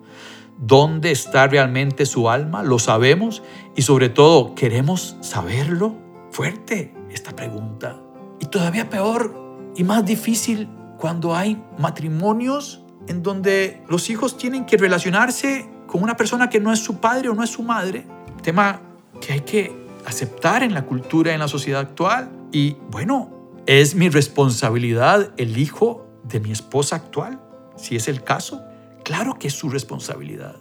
¿Dónde 0.59 1.13
está 1.13 1.47
realmente 1.47 2.07
su 2.07 2.29
alma? 2.29 2.65
¿Lo 2.65 2.81
sabemos? 2.81 3.45
Y 3.77 3.83
sobre 3.83 4.09
todo, 4.09 4.57
¿queremos 4.57 5.17
saberlo? 5.21 5.95
Fuerte 6.33 6.93
esta 7.09 7.37
pregunta. 7.37 8.03
Y 8.41 8.47
todavía 8.47 8.91
peor 8.91 9.33
y 9.77 9.85
más 9.85 10.05
difícil 10.05 10.69
cuando 10.99 11.37
hay 11.37 11.63
matrimonios 11.79 12.83
en 13.07 13.23
donde 13.23 13.85
los 13.89 14.11
hijos 14.11 14.37
tienen 14.37 14.67
que 14.67 14.77
relacionarse 14.77 15.71
con 15.87 16.03
una 16.03 16.17
persona 16.17 16.51
que 16.51 16.59
no 16.59 16.73
es 16.73 16.81
su 16.81 16.99
padre 16.99 17.29
o 17.29 17.35
no 17.35 17.45
es 17.45 17.51
su 17.51 17.63
madre. 17.63 18.09
Tema 18.43 18.81
que 19.21 19.35
hay 19.35 19.41
que 19.43 19.87
aceptar 20.05 20.65
en 20.65 20.75
la 20.75 20.83
cultura, 20.83 21.33
en 21.33 21.39
la 21.39 21.47
sociedad 21.47 21.81
actual. 21.81 22.42
Y 22.53 22.77
bueno, 22.91 23.31
¿es 23.67 23.95
mi 23.95 24.11
responsabilidad 24.11 25.33
el 25.39 25.57
hijo 25.57 26.07
de 26.23 26.39
mi 26.39 26.53
esposa 26.53 26.97
actual? 26.97 27.41
Si 27.77 27.97
es 27.97 28.09
el 28.09 28.23
caso, 28.23 28.63
claro 29.05 29.39
que 29.39 29.49
es 29.49 29.55
su 29.55 29.71
responsabilidad. 29.71 30.57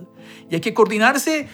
Y 0.50 0.56
hay 0.56 0.62
que 0.62 0.74
coordinarse 0.74 1.48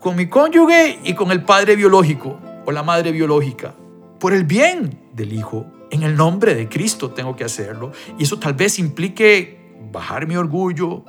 con 0.00 0.16
mi 0.16 0.28
cónyuge 0.28 0.98
y 1.04 1.14
con 1.14 1.30
el 1.30 1.44
padre 1.44 1.76
biológico 1.76 2.38
o 2.66 2.72
la 2.72 2.82
madre 2.82 3.12
biológica 3.12 3.74
por 4.18 4.32
el 4.32 4.44
bien 4.44 5.00
del 5.12 5.32
hijo. 5.32 5.66
En 5.90 6.02
el 6.02 6.16
nombre 6.16 6.54
de 6.54 6.68
Cristo 6.68 7.10
tengo 7.10 7.36
que 7.36 7.44
hacerlo. 7.44 7.92
Y 8.18 8.24
eso 8.24 8.38
tal 8.38 8.54
vez 8.54 8.80
implique 8.80 9.76
bajar 9.92 10.26
mi 10.26 10.34
orgullo, 10.34 11.04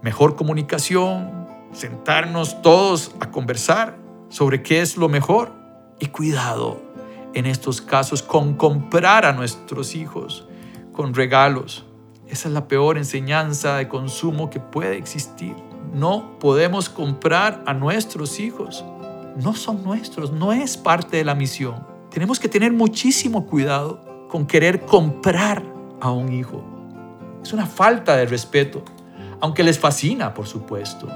mejor 0.00 0.36
comunicación, 0.36 1.48
sentarnos 1.72 2.62
todos 2.62 3.14
a 3.20 3.30
conversar 3.30 3.98
sobre 4.30 4.62
qué 4.62 4.80
es 4.80 4.96
lo 4.96 5.10
mejor. 5.10 5.52
Y 6.00 6.06
cuidado, 6.06 6.81
en 7.34 7.46
estos 7.46 7.80
casos 7.80 8.22
con 8.22 8.54
comprar 8.54 9.24
a 9.24 9.32
nuestros 9.32 9.94
hijos 9.94 10.46
con 10.92 11.14
regalos. 11.14 11.84
Esa 12.28 12.48
es 12.48 12.54
la 12.54 12.68
peor 12.68 12.98
enseñanza 12.98 13.76
de 13.76 13.88
consumo 13.88 14.50
que 14.50 14.60
puede 14.60 14.96
existir. 14.96 15.54
No 15.92 16.38
podemos 16.38 16.88
comprar 16.88 17.62
a 17.66 17.74
nuestros 17.74 18.38
hijos. 18.40 18.84
No 19.36 19.54
son 19.54 19.82
nuestros, 19.82 20.32
no 20.32 20.52
es 20.52 20.76
parte 20.76 21.16
de 21.16 21.24
la 21.24 21.34
misión. 21.34 21.86
Tenemos 22.10 22.38
que 22.38 22.48
tener 22.48 22.72
muchísimo 22.72 23.46
cuidado 23.46 24.28
con 24.28 24.46
querer 24.46 24.82
comprar 24.82 25.62
a 26.00 26.10
un 26.10 26.32
hijo. 26.32 26.62
Es 27.42 27.52
una 27.52 27.66
falta 27.66 28.16
de 28.16 28.26
respeto, 28.26 28.82
aunque 29.40 29.62
les 29.62 29.78
fascina, 29.78 30.32
por 30.32 30.46
supuesto. 30.46 31.08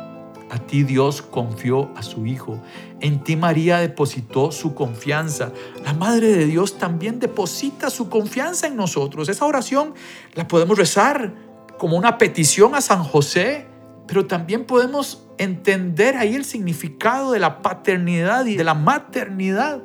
A 0.48 0.58
ti 0.58 0.84
Dios 0.84 1.22
confió 1.22 1.90
a 1.96 2.02
su 2.02 2.26
Hijo. 2.26 2.62
En 3.00 3.24
ti 3.24 3.36
María 3.36 3.78
depositó 3.78 4.52
su 4.52 4.74
confianza. 4.74 5.52
La 5.84 5.92
Madre 5.92 6.28
de 6.28 6.46
Dios 6.46 6.78
también 6.78 7.18
deposita 7.18 7.90
su 7.90 8.08
confianza 8.08 8.66
en 8.66 8.76
nosotros. 8.76 9.28
Esa 9.28 9.44
oración 9.44 9.94
la 10.34 10.46
podemos 10.46 10.78
rezar 10.78 11.34
como 11.78 11.96
una 11.96 12.16
petición 12.16 12.74
a 12.74 12.80
San 12.80 13.02
José, 13.02 13.66
pero 14.06 14.26
también 14.26 14.64
podemos 14.64 15.26
entender 15.38 16.16
ahí 16.16 16.34
el 16.34 16.44
significado 16.44 17.32
de 17.32 17.40
la 17.40 17.60
paternidad 17.60 18.46
y 18.46 18.56
de 18.56 18.64
la 18.64 18.74
maternidad 18.74 19.82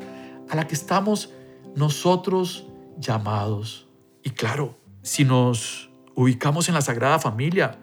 a 0.50 0.56
la 0.56 0.68
que 0.68 0.76
estamos 0.76 1.34
nosotros 1.76 2.68
llamados. 2.98 3.88
Y 4.24 4.30
claro, 4.30 4.78
si 5.02 5.24
nos 5.26 5.90
ubicamos 6.14 6.70
en 6.70 6.76
la 6.76 6.82
Sagrada 6.82 7.20
Familia, 7.20 7.80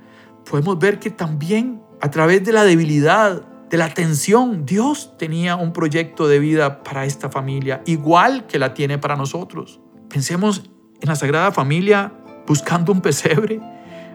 podemos 0.49 0.78
ver 0.78 1.00
que 1.00 1.11
también 1.11 1.82
a 2.00 2.11
través 2.11 2.45
de 2.45 2.52
la 2.52 2.64
debilidad, 2.64 3.43
de 3.71 3.76
la 3.76 3.93
tensión, 3.93 4.64
Dios 4.64 5.17
tenía 5.19 5.57
un 5.57 5.73
proyecto 5.73 6.28
de 6.28 6.38
vida 6.38 6.83
para 6.83 7.05
esta 7.05 7.28
familia, 7.28 7.83
igual 7.87 8.47
que 8.47 8.59
la 8.59 8.73
tiene 8.73 8.99
para 8.99 9.17
nosotros. 9.17 9.81
Pensemos 10.09 10.62
en 11.00 11.09
la 11.09 11.17
Sagrada 11.17 11.52
Familia 11.52 12.12
buscando 12.47 12.93
un 12.93 13.00
pesebre. 13.00 13.61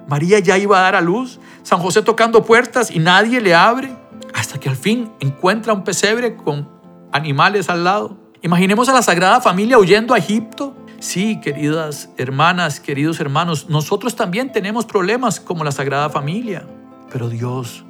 María 0.08 0.40
ya 0.40 0.58
iba 0.58 0.80
a 0.80 0.82
dar 0.82 0.96
a 0.96 1.02
luz, 1.02 1.40
San 1.62 1.80
José 1.80 2.02
tocando 2.02 2.44
puertas 2.44 2.90
y 2.90 3.00
nadie 3.00 3.42
le 3.42 3.54
abre, 3.54 3.96
hasta 4.34 4.60
que 4.60 4.70
al 4.70 4.76
fin 4.76 5.12
encuentra 5.20 5.74
un 5.74 5.84
pesebre 5.84 6.36
con 6.36 6.70
animales 7.12 7.70
al 7.70 7.84
lado. 7.84 8.18
Imaginemos 8.42 8.90
a 8.90 8.94
la 8.94 9.02
Sagrada 9.02 9.40
Familia 9.40 9.78
huyendo 9.78 10.14
a 10.14 10.18
Egipto. 10.18 10.76
Sí, 11.00 11.40
queridas 11.42 12.10
hermanas, 12.18 12.80
queridos 12.80 13.20
hermanos, 13.20 13.70
nosotros 13.70 14.16
también 14.16 14.52
tenemos 14.52 14.86
problemas 14.86 15.40
como 15.40 15.64
la 15.64 15.72
Sagrada 15.72 16.10
Familia 16.10 16.66
pero 17.14 17.30
Dios 17.30 17.86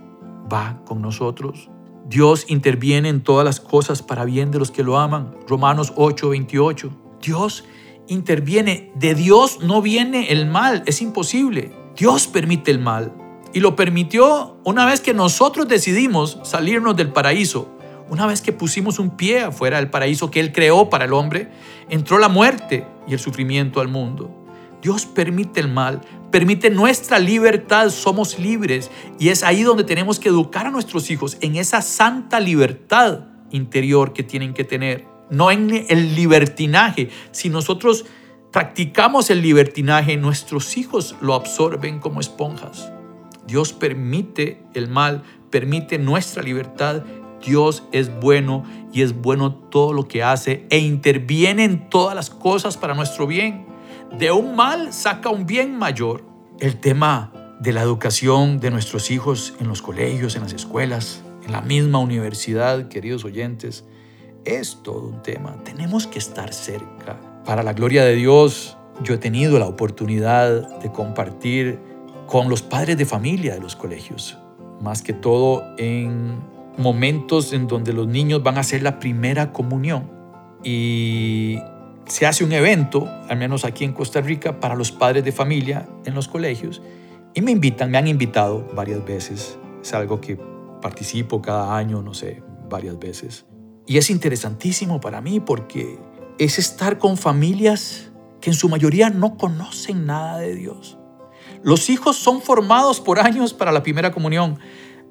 va 0.51 0.81
con 0.85 1.01
nosotros. 1.01 1.69
Dios 2.05 2.45
interviene 2.49 3.07
en 3.07 3.23
todas 3.23 3.45
las 3.45 3.61
cosas 3.61 4.01
para 4.01 4.25
bien 4.25 4.51
de 4.51 4.59
los 4.59 4.69
que 4.69 4.83
lo 4.83 4.99
aman. 4.99 5.33
Romanos 5.47 5.93
8, 5.95 6.29
28. 6.29 6.91
Dios 7.21 7.63
interviene. 8.09 8.91
De 8.95 9.15
Dios 9.15 9.59
no 9.61 9.81
viene 9.81 10.33
el 10.33 10.45
mal. 10.45 10.83
Es 10.85 11.01
imposible. 11.01 11.71
Dios 11.95 12.27
permite 12.27 12.69
el 12.69 12.79
mal. 12.79 13.13
Y 13.53 13.61
lo 13.61 13.77
permitió 13.77 14.57
una 14.65 14.85
vez 14.85 14.99
que 14.99 15.13
nosotros 15.13 15.69
decidimos 15.69 16.39
salirnos 16.43 16.97
del 16.97 17.13
paraíso. 17.13 17.69
Una 18.09 18.27
vez 18.27 18.41
que 18.41 18.51
pusimos 18.51 18.99
un 18.99 19.15
pie 19.15 19.43
afuera 19.43 19.77
del 19.77 19.89
paraíso 19.89 20.29
que 20.29 20.41
Él 20.41 20.51
creó 20.51 20.89
para 20.89 21.05
el 21.05 21.13
hombre, 21.13 21.49
entró 21.89 22.17
la 22.17 22.27
muerte 22.27 22.85
y 23.07 23.13
el 23.13 23.19
sufrimiento 23.19 23.79
al 23.79 23.87
mundo. 23.87 24.29
Dios 24.81 25.05
permite 25.05 25.61
el 25.61 25.69
mal 25.69 26.01
permite 26.33 26.71
nuestra 26.71 27.19
libertad, 27.19 27.91
somos 27.91 28.39
libres. 28.39 28.89
Y 29.19 29.29
es 29.29 29.43
ahí 29.43 29.61
donde 29.61 29.83
tenemos 29.83 30.17
que 30.17 30.29
educar 30.29 30.65
a 30.65 30.71
nuestros 30.71 31.11
hijos, 31.11 31.37
en 31.41 31.57
esa 31.57 31.83
santa 31.83 32.39
libertad 32.39 33.25
interior 33.51 34.13
que 34.13 34.23
tienen 34.23 34.55
que 34.55 34.63
tener, 34.63 35.05
no 35.29 35.51
en 35.51 35.85
el 35.89 36.15
libertinaje. 36.15 37.11
Si 37.29 37.49
nosotros 37.49 38.05
practicamos 38.51 39.29
el 39.29 39.43
libertinaje, 39.43 40.17
nuestros 40.17 40.75
hijos 40.75 41.15
lo 41.21 41.35
absorben 41.35 41.99
como 41.99 42.19
esponjas. 42.19 42.91
Dios 43.45 43.71
permite 43.71 44.63
el 44.73 44.87
mal, 44.87 45.21
permite 45.51 45.99
nuestra 45.99 46.41
libertad. 46.41 47.03
Dios 47.45 47.83
es 47.91 48.09
bueno 48.21 48.63
y 48.91 49.03
es 49.03 49.13
bueno 49.13 49.53
todo 49.53 49.93
lo 49.93 50.07
que 50.07 50.23
hace 50.23 50.65
e 50.71 50.79
interviene 50.79 51.63
en 51.63 51.91
todas 51.91 52.15
las 52.15 52.31
cosas 52.31 52.75
para 52.75 52.95
nuestro 52.95 53.27
bien 53.27 53.71
de 54.17 54.31
un 54.31 54.55
mal 54.55 54.93
saca 54.93 55.29
un 55.29 55.45
bien 55.45 55.77
mayor. 55.77 56.23
El 56.59 56.79
tema 56.79 57.31
de 57.59 57.73
la 57.73 57.81
educación 57.81 58.59
de 58.59 58.69
nuestros 58.69 59.09
hijos 59.09 59.55
en 59.59 59.67
los 59.67 59.81
colegios, 59.81 60.35
en 60.35 60.43
las 60.43 60.53
escuelas, 60.53 61.23
en 61.45 61.51
la 61.51 61.61
misma 61.61 61.99
universidad, 61.99 62.87
queridos 62.89 63.25
oyentes, 63.25 63.85
es 64.45 64.79
todo 64.83 65.07
un 65.07 65.23
tema. 65.23 65.55
Tenemos 65.63 66.05
que 66.05 66.19
estar 66.19 66.53
cerca. 66.53 67.19
Para 67.43 67.63
la 67.63 67.73
gloria 67.73 68.03
de 68.05 68.15
Dios, 68.15 68.77
yo 69.01 69.15
he 69.15 69.17
tenido 69.17 69.57
la 69.57 69.67
oportunidad 69.67 70.79
de 70.79 70.91
compartir 70.91 71.79
con 72.27 72.49
los 72.49 72.61
padres 72.61 72.97
de 72.97 73.05
familia 73.05 73.55
de 73.55 73.61
los 73.61 73.75
colegios, 73.75 74.37
más 74.79 75.01
que 75.01 75.13
todo 75.13 75.63
en 75.77 76.39
momentos 76.77 77.53
en 77.53 77.67
donde 77.67 77.93
los 77.93 78.07
niños 78.07 78.43
van 78.43 78.57
a 78.57 78.61
hacer 78.61 78.83
la 78.83 78.99
primera 78.99 79.51
comunión. 79.51 80.11
Y 80.63 81.57
se 82.05 82.25
hace 82.25 82.43
un 82.43 82.51
evento, 82.51 83.07
al 83.29 83.37
menos 83.37 83.65
aquí 83.65 83.83
en 83.83 83.93
Costa 83.93 84.21
Rica, 84.21 84.59
para 84.59 84.75
los 84.75 84.91
padres 84.91 85.23
de 85.23 85.31
familia 85.31 85.87
en 86.05 86.15
los 86.15 86.27
colegios 86.27 86.81
y 87.33 87.41
me 87.41 87.51
invitan, 87.51 87.89
me 87.89 87.97
han 87.97 88.07
invitado 88.07 88.67
varias 88.75 89.03
veces. 89.03 89.57
Es 89.81 89.93
algo 89.93 90.21
que 90.21 90.37
participo 90.81 91.41
cada 91.41 91.75
año, 91.75 92.01
no 92.01 92.13
sé, 92.13 92.43
varias 92.69 92.99
veces. 92.99 93.45
Y 93.87 93.97
es 93.97 94.09
interesantísimo 94.09 95.01
para 95.01 95.21
mí 95.21 95.39
porque 95.39 95.97
es 96.37 96.59
estar 96.59 96.99
con 96.99 97.17
familias 97.17 98.11
que 98.39 98.49
en 98.49 98.55
su 98.55 98.69
mayoría 98.69 99.09
no 99.09 99.37
conocen 99.37 100.05
nada 100.05 100.37
de 100.37 100.55
Dios. 100.55 100.97
Los 101.63 101.89
hijos 101.89 102.17
son 102.17 102.41
formados 102.41 102.99
por 102.99 103.19
años 103.19 103.53
para 103.53 103.71
la 103.71 103.83
primera 103.83 104.11
comunión, 104.11 104.59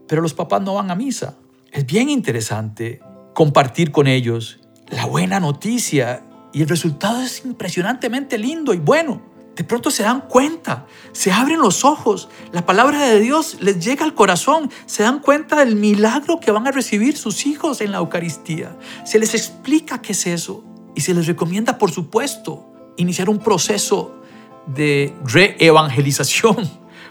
pero 0.06 0.22
los 0.22 0.34
papás 0.34 0.62
no 0.62 0.74
van 0.74 0.90
a 0.90 0.94
misa. 0.94 1.36
Es 1.70 1.86
bien 1.86 2.08
interesante 2.08 3.00
compartir 3.34 3.90
con 3.90 4.06
ellos 4.06 4.60
la 4.90 5.06
buena 5.06 5.40
noticia 5.40 6.22
y 6.52 6.62
el 6.62 6.68
resultado 6.68 7.20
es 7.22 7.44
impresionantemente 7.44 8.38
lindo 8.38 8.74
y 8.74 8.78
bueno. 8.78 9.22
de 9.56 9.64
pronto 9.64 9.90
se 9.90 10.02
dan 10.02 10.22
cuenta, 10.22 10.86
se 11.12 11.30
abren 11.30 11.60
los 11.60 11.84
ojos, 11.84 12.30
la 12.52 12.64
palabra 12.64 13.06
de 13.06 13.20
Dios 13.20 13.58
les 13.60 13.84
llega 13.84 14.02
al 14.02 14.14
corazón, 14.14 14.70
se 14.86 15.02
dan 15.02 15.20
cuenta 15.20 15.56
del 15.56 15.76
milagro 15.76 16.40
que 16.40 16.50
van 16.50 16.66
a 16.66 16.70
recibir 16.70 17.18
sus 17.18 17.44
hijos 17.44 17.82
en 17.82 17.92
la 17.92 17.98
Eucaristía. 17.98 18.78
Se 19.04 19.18
les 19.18 19.34
explica 19.34 20.00
qué 20.00 20.12
es 20.12 20.26
eso 20.26 20.64
y 20.94 21.02
se 21.02 21.12
les 21.12 21.26
recomienda, 21.26 21.76
por 21.76 21.90
supuesto, 21.90 22.66
iniciar 22.96 23.28
un 23.28 23.38
proceso 23.38 24.22
de 24.66 25.14
reevangelización, 25.24 26.70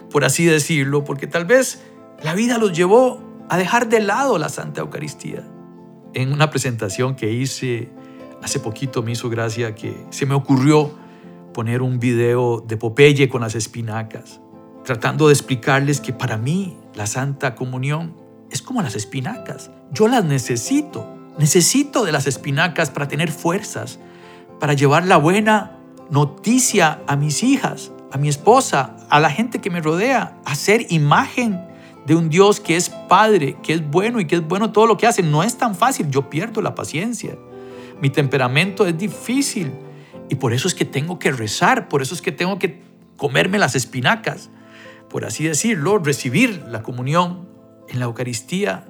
por 0.09 0.25
así 0.25 0.45
decirlo, 0.45 1.03
porque 1.03 1.27
tal 1.27 1.45
vez 1.45 1.83
la 2.23 2.33
vida 2.33 2.57
los 2.57 2.73
llevó 2.73 3.21
a 3.49 3.57
dejar 3.57 3.87
de 3.87 3.99
lado 3.99 4.39
la 4.39 4.49
Santa 4.49 4.81
Eucaristía. 4.81 5.47
En 6.13 6.33
una 6.33 6.49
presentación 6.49 7.15
que 7.15 7.31
hice 7.31 7.89
hace 8.43 8.59
poquito 8.59 9.03
me 9.03 9.11
hizo 9.11 9.29
gracia 9.29 9.75
que 9.75 10.05
se 10.09 10.25
me 10.25 10.33
ocurrió 10.33 10.91
poner 11.53 11.81
un 11.81 11.99
video 11.99 12.63
de 12.65 12.77
Popeye 12.77 13.29
con 13.29 13.41
las 13.41 13.55
espinacas, 13.55 14.39
tratando 14.83 15.27
de 15.27 15.33
explicarles 15.33 16.01
que 16.01 16.13
para 16.13 16.37
mí 16.37 16.77
la 16.95 17.07
Santa 17.07 17.55
Comunión 17.55 18.15
es 18.49 18.61
como 18.61 18.81
las 18.81 18.95
espinacas. 18.95 19.71
Yo 19.91 20.07
las 20.07 20.25
necesito. 20.25 21.07
Necesito 21.37 22.03
de 22.03 22.11
las 22.11 22.27
espinacas 22.27 22.89
para 22.89 23.07
tener 23.07 23.31
fuerzas, 23.31 23.99
para 24.59 24.73
llevar 24.73 25.05
la 25.07 25.17
buena 25.17 25.77
noticia 26.09 27.01
a 27.07 27.15
mis 27.15 27.41
hijas, 27.43 27.91
a 28.11 28.17
mi 28.17 28.27
esposa, 28.27 28.97
a 29.09 29.19
la 29.19 29.29
gente 29.29 29.59
que 29.59 29.69
me 29.69 29.81
rodea, 29.81 30.37
a 30.45 30.55
ser 30.55 30.87
imagen 30.89 31.61
de 32.05 32.15
un 32.15 32.29
Dios 32.29 32.59
que 32.59 32.75
es 32.75 32.89
Padre, 32.89 33.57
que 33.63 33.73
es 33.73 33.89
bueno 33.89 34.19
y 34.19 34.25
que 34.25 34.35
es 34.35 34.47
bueno 34.47 34.71
todo 34.71 34.87
lo 34.87 34.97
que 34.97 35.07
hace. 35.07 35.23
No 35.23 35.43
es 35.43 35.57
tan 35.57 35.75
fácil, 35.75 36.09
yo 36.09 36.29
pierdo 36.29 36.61
la 36.61 36.75
paciencia. 36.75 37.37
Mi 38.01 38.09
temperamento 38.09 38.85
es 38.85 38.97
difícil 38.97 39.71
y 40.29 40.35
por 40.35 40.53
eso 40.53 40.67
es 40.67 40.73
que 40.73 40.85
tengo 40.85 41.19
que 41.19 41.31
rezar, 41.31 41.87
por 41.87 42.01
eso 42.01 42.15
es 42.15 42.21
que 42.21 42.31
tengo 42.31 42.57
que 42.57 42.81
comerme 43.15 43.59
las 43.59 43.75
espinacas, 43.75 44.49
por 45.09 45.25
así 45.25 45.43
decirlo, 45.43 45.99
recibir 45.99 46.63
la 46.67 46.81
comunión 46.81 47.47
en 47.87 47.99
la 47.99 48.05
Eucaristía 48.05 48.87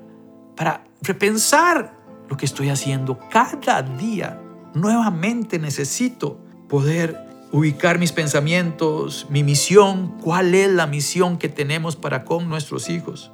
para 0.56 0.86
repensar 1.02 1.98
lo 2.30 2.38
que 2.38 2.46
estoy 2.46 2.70
haciendo 2.70 3.20
cada 3.30 3.82
día. 3.82 4.40
Nuevamente 4.74 5.60
necesito 5.60 6.40
poder 6.70 7.18
ubicar 7.52 8.00
mis 8.00 8.14
pensamientos, 8.14 9.28
mi 9.30 9.44
misión, 9.44 10.18
cuál 10.22 10.56
es 10.56 10.70
la 10.70 10.88
misión 10.88 11.38
que 11.38 11.50
tenemos 11.50 11.98
para 11.98 12.24
con 12.24 12.48
nuestros 12.48 12.90
hijos. 12.90 13.34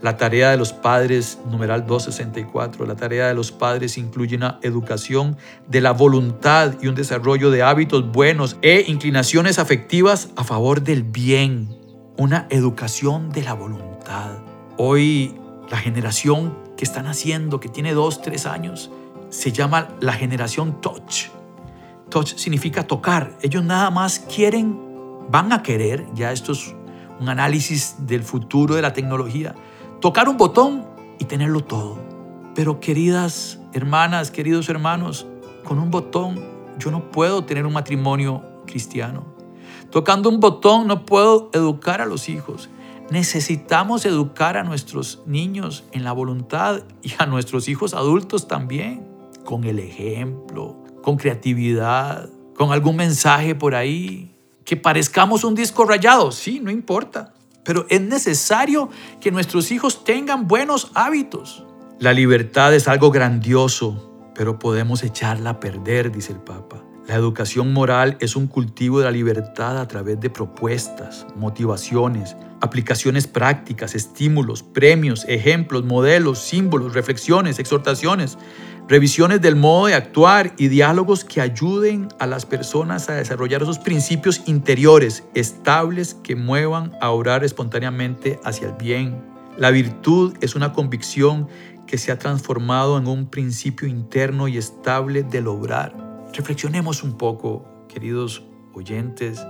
La 0.00 0.16
tarea 0.16 0.50
de 0.50 0.56
los 0.56 0.72
padres, 0.72 1.40
numeral 1.50 1.84
264, 1.86 2.86
la 2.86 2.94
tarea 2.94 3.26
de 3.26 3.34
los 3.34 3.50
padres 3.50 3.98
incluye 3.98 4.36
una 4.36 4.60
educación 4.62 5.36
de 5.66 5.80
la 5.80 5.90
voluntad 5.90 6.74
y 6.80 6.86
un 6.86 6.94
desarrollo 6.94 7.50
de 7.50 7.64
hábitos 7.64 8.12
buenos 8.12 8.56
e 8.62 8.84
inclinaciones 8.86 9.58
afectivas 9.58 10.30
a 10.36 10.44
favor 10.44 10.82
del 10.82 11.02
bien. 11.02 11.76
Una 12.16 12.46
educación 12.50 13.30
de 13.30 13.42
la 13.42 13.54
voluntad. 13.54 14.38
Hoy 14.76 15.34
la 15.68 15.78
generación 15.78 16.56
que 16.76 16.84
están 16.84 17.08
haciendo, 17.08 17.58
que 17.58 17.68
tiene 17.68 17.92
dos, 17.92 18.22
tres 18.22 18.46
años, 18.46 18.92
se 19.30 19.50
llama 19.50 19.88
la 20.00 20.12
generación 20.12 20.80
touch. 20.80 21.26
Touch 22.08 22.36
significa 22.36 22.86
tocar. 22.86 23.36
Ellos 23.42 23.64
nada 23.64 23.90
más 23.90 24.20
quieren, 24.20 24.78
van 25.28 25.52
a 25.52 25.62
querer, 25.64 26.06
ya 26.14 26.30
esto 26.30 26.52
es 26.52 26.74
un 27.20 27.28
análisis 27.28 27.96
del 27.98 28.22
futuro 28.22 28.76
de 28.76 28.82
la 28.82 28.92
tecnología, 28.92 29.54
tocar 30.00 30.28
un 30.28 30.36
botón 30.36 30.86
y 31.18 31.24
tenerlo 31.24 31.60
todo. 31.60 31.98
Pero 32.54 32.80
queridas 32.80 33.58
hermanas, 33.72 34.30
queridos 34.30 34.68
hermanos, 34.68 35.26
con 35.64 35.78
un 35.78 35.90
botón 35.90 36.40
yo 36.78 36.90
no 36.90 37.10
puedo 37.10 37.44
tener 37.44 37.66
un 37.66 37.72
matrimonio 37.72 38.42
cristiano. 38.66 39.24
Tocando 39.90 40.28
un 40.28 40.40
botón 40.40 40.86
no 40.86 41.04
puedo 41.04 41.50
educar 41.52 42.00
a 42.00 42.06
los 42.06 42.28
hijos. 42.28 42.68
Necesitamos 43.10 44.04
educar 44.04 44.56
a 44.56 44.64
nuestros 44.64 45.22
niños 45.26 45.84
en 45.92 46.04
la 46.04 46.12
voluntad 46.12 46.82
y 47.02 47.12
a 47.18 47.26
nuestros 47.26 47.68
hijos 47.68 47.94
adultos 47.94 48.48
también, 48.48 49.08
con 49.44 49.64
el 49.64 49.78
ejemplo, 49.78 50.76
con 51.02 51.16
creatividad, 51.16 52.28
con 52.54 52.70
algún 52.70 52.96
mensaje 52.96 53.54
por 53.54 53.74
ahí. 53.74 54.34
Que 54.64 54.76
parezcamos 54.76 55.42
un 55.44 55.54
disco 55.54 55.86
rayado, 55.86 56.30
sí, 56.30 56.60
no 56.62 56.70
importa. 56.70 57.32
Pero 57.68 57.84
es 57.90 58.00
necesario 58.00 58.88
que 59.20 59.30
nuestros 59.30 59.70
hijos 59.72 60.02
tengan 60.02 60.48
buenos 60.48 60.90
hábitos. 60.94 61.66
La 61.98 62.14
libertad 62.14 62.74
es 62.74 62.88
algo 62.88 63.10
grandioso, 63.10 64.32
pero 64.34 64.58
podemos 64.58 65.02
echarla 65.02 65.50
a 65.50 65.60
perder, 65.60 66.10
dice 66.10 66.32
el 66.32 66.40
Papa. 66.40 66.82
La 67.08 67.14
educación 67.14 67.72
moral 67.72 68.18
es 68.20 68.36
un 68.36 68.46
cultivo 68.48 68.98
de 68.98 69.06
la 69.06 69.10
libertad 69.10 69.78
a 69.78 69.88
través 69.88 70.20
de 70.20 70.28
propuestas, 70.28 71.26
motivaciones, 71.36 72.36
aplicaciones 72.60 73.26
prácticas, 73.26 73.94
estímulos, 73.94 74.62
premios, 74.62 75.24
ejemplos, 75.26 75.86
modelos, 75.86 76.38
símbolos, 76.38 76.92
reflexiones, 76.92 77.58
exhortaciones, 77.58 78.36
revisiones 78.88 79.40
del 79.40 79.56
modo 79.56 79.86
de 79.86 79.94
actuar 79.94 80.52
y 80.58 80.68
diálogos 80.68 81.24
que 81.24 81.40
ayuden 81.40 82.08
a 82.18 82.26
las 82.26 82.44
personas 82.44 83.08
a 83.08 83.14
desarrollar 83.14 83.62
esos 83.62 83.78
principios 83.78 84.42
interiores 84.44 85.24
estables 85.32 86.12
que 86.12 86.36
muevan 86.36 86.92
a 87.00 87.08
orar 87.08 87.42
espontáneamente 87.42 88.38
hacia 88.44 88.68
el 88.68 88.74
bien. 88.74 89.16
La 89.56 89.70
virtud 89.70 90.36
es 90.42 90.54
una 90.54 90.74
convicción 90.74 91.48
que 91.86 91.96
se 91.96 92.12
ha 92.12 92.18
transformado 92.18 92.98
en 92.98 93.06
un 93.06 93.30
principio 93.30 93.88
interno 93.88 94.46
y 94.46 94.58
estable 94.58 95.22
del 95.22 95.46
obrar. 95.46 96.07
Reflexionemos 96.34 97.02
un 97.02 97.16
poco, 97.16 97.64
queridos 97.88 98.42
oyentes, 98.74 99.44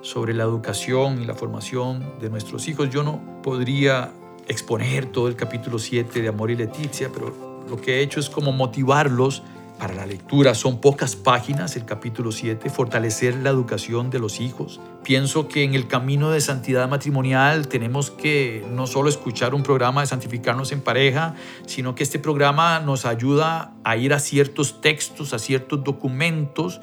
sobre 0.00 0.34
la 0.34 0.44
educación 0.44 1.22
y 1.22 1.24
la 1.24 1.34
formación 1.34 2.18
de 2.20 2.28
nuestros 2.30 2.68
hijos. 2.68 2.90
Yo 2.90 3.02
no 3.02 3.42
podría 3.42 4.12
exponer 4.48 5.06
todo 5.06 5.28
el 5.28 5.36
capítulo 5.36 5.78
7 5.78 6.20
de 6.20 6.28
Amor 6.28 6.50
y 6.50 6.56
Leticia, 6.56 7.10
pero 7.12 7.64
lo 7.68 7.80
que 7.80 7.96
he 7.96 8.02
hecho 8.02 8.20
es 8.20 8.28
como 8.28 8.52
motivarlos 8.52 9.42
para 9.78 9.94
la 9.94 10.06
lectura. 10.06 10.54
Son 10.54 10.80
pocas 10.80 11.16
páginas, 11.16 11.76
el 11.76 11.84
capítulo 11.84 12.32
7, 12.32 12.70
fortalecer 12.70 13.34
la 13.36 13.50
educación 13.50 14.10
de 14.10 14.18
los 14.18 14.40
hijos. 14.40 14.80
Pienso 15.02 15.48
que 15.48 15.64
en 15.64 15.74
el 15.74 15.88
camino 15.88 16.30
de 16.30 16.40
santidad 16.40 16.88
matrimonial 16.88 17.68
tenemos 17.68 18.10
que 18.10 18.64
no 18.70 18.86
solo 18.86 19.08
escuchar 19.08 19.54
un 19.54 19.62
programa 19.62 20.00
de 20.02 20.06
santificarnos 20.06 20.72
en 20.72 20.80
pareja, 20.80 21.34
sino 21.66 21.94
que 21.94 22.02
este 22.02 22.18
programa 22.18 22.80
nos 22.80 23.04
ayuda 23.04 23.74
a 23.84 23.96
ir 23.96 24.14
a 24.14 24.20
ciertos 24.20 24.80
textos, 24.80 25.34
a 25.34 25.38
ciertos 25.38 25.82
documentos 25.82 26.80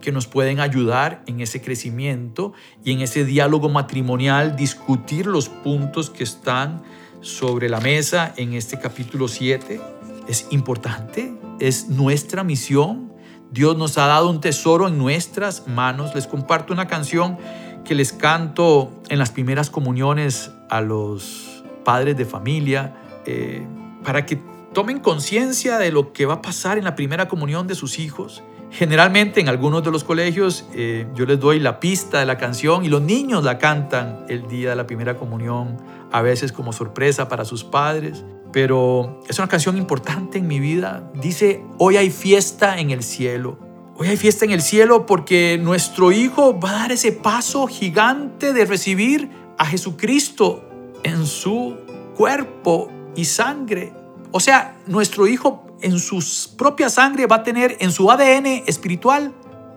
que 0.00 0.12
nos 0.12 0.26
pueden 0.26 0.60
ayudar 0.60 1.22
en 1.26 1.40
ese 1.40 1.62
crecimiento 1.62 2.52
y 2.84 2.92
en 2.92 3.00
ese 3.00 3.24
diálogo 3.24 3.70
matrimonial, 3.70 4.54
discutir 4.54 5.26
los 5.26 5.48
puntos 5.48 6.10
que 6.10 6.24
están 6.24 6.82
sobre 7.22 7.70
la 7.70 7.80
mesa 7.80 8.34
en 8.36 8.52
este 8.52 8.78
capítulo 8.78 9.28
7 9.28 9.80
es 10.28 10.46
importante, 10.50 11.34
es 11.60 11.88
nuestra 11.88 12.44
misión. 12.44 13.12
Dios 13.50 13.76
nos 13.76 13.98
ha 13.98 14.06
dado 14.06 14.30
un 14.30 14.40
tesoro 14.40 14.88
en 14.88 14.98
nuestras 14.98 15.68
manos. 15.68 16.14
Les 16.14 16.26
comparto 16.26 16.72
una 16.72 16.86
canción 16.86 17.38
que 17.84 17.94
les 17.94 18.12
canto 18.12 19.02
en 19.08 19.18
las 19.18 19.30
primeras 19.30 19.70
comuniones 19.70 20.50
a 20.70 20.80
los 20.80 21.64
padres 21.84 22.16
de 22.16 22.24
familia 22.24 22.96
eh, 23.26 23.66
para 24.02 24.24
que 24.26 24.40
tomen 24.72 25.00
conciencia 25.00 25.78
de 25.78 25.92
lo 25.92 26.12
que 26.12 26.26
va 26.26 26.34
a 26.34 26.42
pasar 26.42 26.78
en 26.78 26.84
la 26.84 26.96
primera 26.96 27.28
comunión 27.28 27.66
de 27.66 27.74
sus 27.74 27.98
hijos. 27.98 28.42
Generalmente 28.70 29.40
en 29.40 29.48
algunos 29.48 29.84
de 29.84 29.92
los 29.92 30.02
colegios 30.02 30.64
eh, 30.74 31.06
yo 31.14 31.26
les 31.26 31.38
doy 31.38 31.60
la 31.60 31.78
pista 31.78 32.18
de 32.18 32.26
la 32.26 32.38
canción 32.38 32.84
y 32.84 32.88
los 32.88 33.02
niños 33.02 33.44
la 33.44 33.58
cantan 33.58 34.24
el 34.28 34.48
día 34.48 34.70
de 34.70 34.76
la 34.76 34.86
primera 34.86 35.16
comunión, 35.16 35.76
a 36.10 36.22
veces 36.22 36.50
como 36.50 36.72
sorpresa 36.72 37.28
para 37.28 37.44
sus 37.44 37.62
padres 37.62 38.24
pero 38.54 39.20
es 39.28 39.36
una 39.40 39.48
canción 39.48 39.76
importante 39.76 40.38
en 40.38 40.46
mi 40.46 40.60
vida. 40.60 41.10
Dice, 41.12 41.64
hoy 41.76 41.96
hay 41.96 42.08
fiesta 42.10 42.78
en 42.78 42.92
el 42.92 43.02
cielo. 43.02 43.58
Hoy 43.96 44.06
hay 44.06 44.16
fiesta 44.16 44.44
en 44.44 44.52
el 44.52 44.62
cielo 44.62 45.06
porque 45.06 45.58
nuestro 45.60 46.12
Hijo 46.12 46.60
va 46.60 46.70
a 46.70 46.74
dar 46.74 46.92
ese 46.92 47.10
paso 47.10 47.66
gigante 47.66 48.52
de 48.52 48.64
recibir 48.64 49.28
a 49.58 49.66
Jesucristo 49.66 50.62
en 51.02 51.26
su 51.26 51.76
cuerpo 52.14 52.92
y 53.16 53.24
sangre. 53.24 53.92
O 54.30 54.38
sea, 54.38 54.76
nuestro 54.86 55.26
Hijo 55.26 55.66
en 55.82 55.98
su 55.98 56.22
propia 56.56 56.88
sangre 56.90 57.26
va 57.26 57.36
a 57.36 57.42
tener 57.42 57.76
en 57.80 57.90
su 57.90 58.08
ADN 58.08 58.46
espiritual 58.68 59.32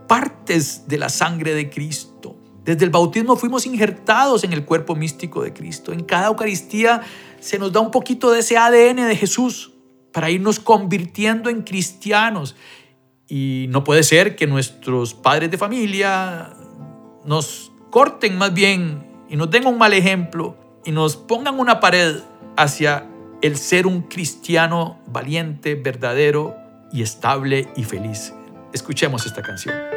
partes 0.08 0.88
de 0.88 1.00
la 1.00 1.10
sangre 1.10 1.56
de 1.56 1.72
Cristo. 1.72 2.17
Desde 2.68 2.84
el 2.84 2.92
bautismo 2.92 3.38
fuimos 3.38 3.66
injertados 3.66 4.44
en 4.44 4.52
el 4.52 4.66
cuerpo 4.66 4.94
místico 4.94 5.42
de 5.42 5.54
Cristo. 5.54 5.94
En 5.94 6.04
cada 6.04 6.28
Eucaristía 6.28 7.02
se 7.40 7.58
nos 7.58 7.72
da 7.72 7.80
un 7.80 7.92
poquito 7.92 8.30
de 8.30 8.42
ese 8.42 8.58
ADN 8.58 9.08
de 9.08 9.16
Jesús 9.16 9.72
para 10.12 10.30
irnos 10.30 10.60
convirtiendo 10.60 11.50
en 11.50 11.62
cristianos. 11.62 12.58
Y 13.30 13.68
no 13.70 13.86
puede 13.86 14.04
ser 14.04 14.36
que 14.36 14.48
nuestros 14.48 15.14
padres 15.14 15.50
de 15.50 15.58
familia 15.58 16.58
nos 17.24 17.72
corten 17.90 18.38
más 18.38 18.54
bien 18.54 19.02
y 19.30 19.38
nos 19.38 19.50
den 19.50 19.66
un 19.66 19.78
mal 19.78 19.94
ejemplo 19.94 20.58
y 20.84 20.92
nos 20.92 21.16
pongan 21.16 21.62
una 21.62 21.80
pared 21.80 22.18
hacia 22.58 23.08
el 23.42 23.56
ser 23.56 23.88
un 23.88 24.02
cristiano 24.02 25.00
valiente, 25.08 25.76
verdadero 25.76 26.58
y 26.92 27.02
estable 27.02 27.70
y 27.78 27.86
feliz. 27.86 28.34
Escuchemos 28.74 29.26
esta 29.26 29.42
canción. 29.42 29.97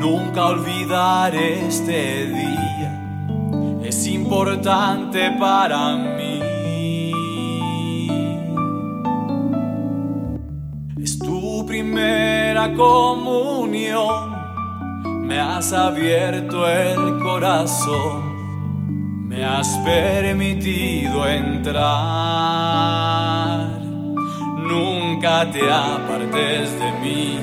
Nunca 0.00 0.46
olvidar 0.46 1.32
este 1.34 2.26
día, 2.26 3.00
es 3.84 4.06
importante 4.06 5.30
para 5.38 5.96
mí. 5.96 6.40
Es 11.02 11.18
tu 11.18 11.66
primera 11.66 12.72
comunión, 12.74 14.30
me 15.26 15.38
has 15.38 15.74
abierto 15.74 16.66
el 16.66 17.18
corazón, 17.18 19.28
me 19.28 19.44
has 19.44 19.68
permitido 19.84 21.28
entrar. 21.28 21.80
Nunca 24.56 25.50
te 25.50 25.70
apartes 25.70 26.78
de 26.78 26.92
mí, 27.02 27.38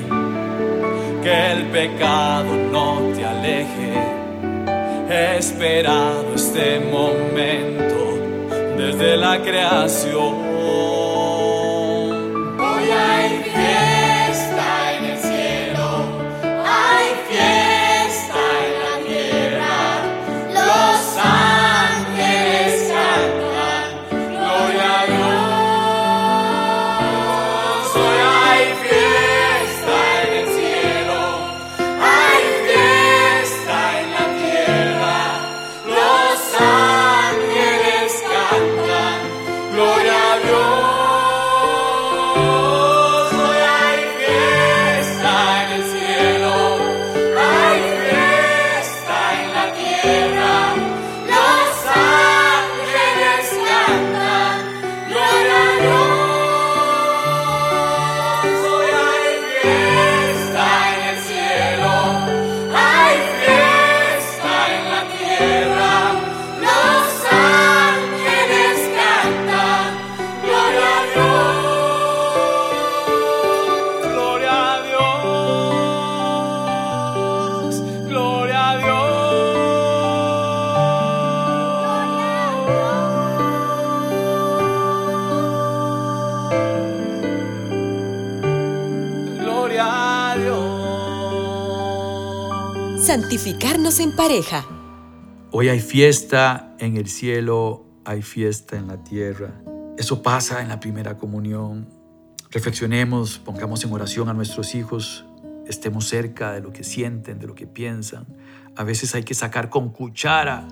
que 1.28 1.52
el 1.52 1.64
pecado 1.66 2.54
no 2.72 3.00
te 3.14 3.24
aleje. 3.24 3.92
He 5.10 5.38
esperado 5.38 6.34
este 6.34 6.80
momento 6.80 8.00
desde 8.78 9.16
la 9.16 9.40
creación. 9.42 10.47
Santificarnos 93.20 93.98
en 93.98 94.14
pareja. 94.14 94.64
Hoy 95.50 95.68
hay 95.68 95.80
fiesta 95.80 96.76
en 96.78 96.96
el 96.96 97.08
cielo, 97.08 97.84
hay 98.04 98.22
fiesta 98.22 98.76
en 98.76 98.86
la 98.86 99.02
tierra. 99.02 99.60
Eso 99.98 100.22
pasa 100.22 100.62
en 100.62 100.68
la 100.68 100.78
primera 100.78 101.16
comunión. 101.16 101.88
Reflexionemos, 102.52 103.40
pongamos 103.40 103.82
en 103.82 103.92
oración 103.92 104.28
a 104.28 104.34
nuestros 104.34 104.76
hijos, 104.76 105.24
estemos 105.66 106.06
cerca 106.06 106.52
de 106.52 106.60
lo 106.60 106.72
que 106.72 106.84
sienten, 106.84 107.40
de 107.40 107.48
lo 107.48 107.56
que 107.56 107.66
piensan. 107.66 108.24
A 108.76 108.84
veces 108.84 109.16
hay 109.16 109.24
que 109.24 109.34
sacar 109.34 109.68
con 109.68 109.88
cuchara 109.88 110.68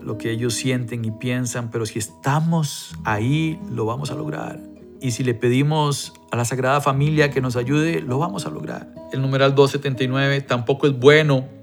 lo 0.00 0.18
que 0.18 0.32
ellos 0.32 0.54
sienten 0.54 1.04
y 1.04 1.12
piensan, 1.12 1.70
pero 1.70 1.86
si 1.86 2.00
estamos 2.00 2.96
ahí, 3.04 3.60
lo 3.70 3.86
vamos 3.86 4.10
a 4.10 4.16
lograr. 4.16 4.60
Y 5.00 5.12
si 5.12 5.22
le 5.22 5.34
pedimos 5.34 6.14
a 6.32 6.36
la 6.36 6.44
Sagrada 6.44 6.80
Familia 6.80 7.30
que 7.30 7.40
nos 7.40 7.54
ayude, 7.54 8.00
lo 8.00 8.18
vamos 8.18 8.44
a 8.44 8.50
lograr. 8.50 8.92
El 9.12 9.22
numeral 9.22 9.54
279, 9.54 10.40
tampoco 10.40 10.88
es 10.88 10.98
bueno 10.98 11.54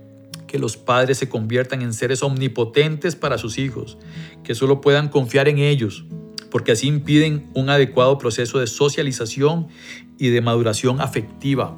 que 0.54 0.60
los 0.60 0.78
padres 0.78 1.18
se 1.18 1.30
conviertan 1.30 1.82
en 1.82 1.94
seres 1.94 2.22
omnipotentes 2.22 3.16
para 3.16 3.40
sus 3.40 3.58
hijos, 3.58 3.98
que 4.44 4.54
solo 4.54 4.82
puedan 4.82 5.10
confiar 5.10 5.48
en 5.48 5.58
ellos, 5.58 6.06
porque 6.52 6.74
así 6.74 6.86
impiden 6.86 7.50
un 7.56 7.72
adecuado 7.72 8.20
proceso 8.20 8.60
de 8.60 8.68
socialización 8.68 9.70
y 10.20 10.30
de 10.30 10.42
maduración 10.42 11.02
afectiva. 11.02 11.76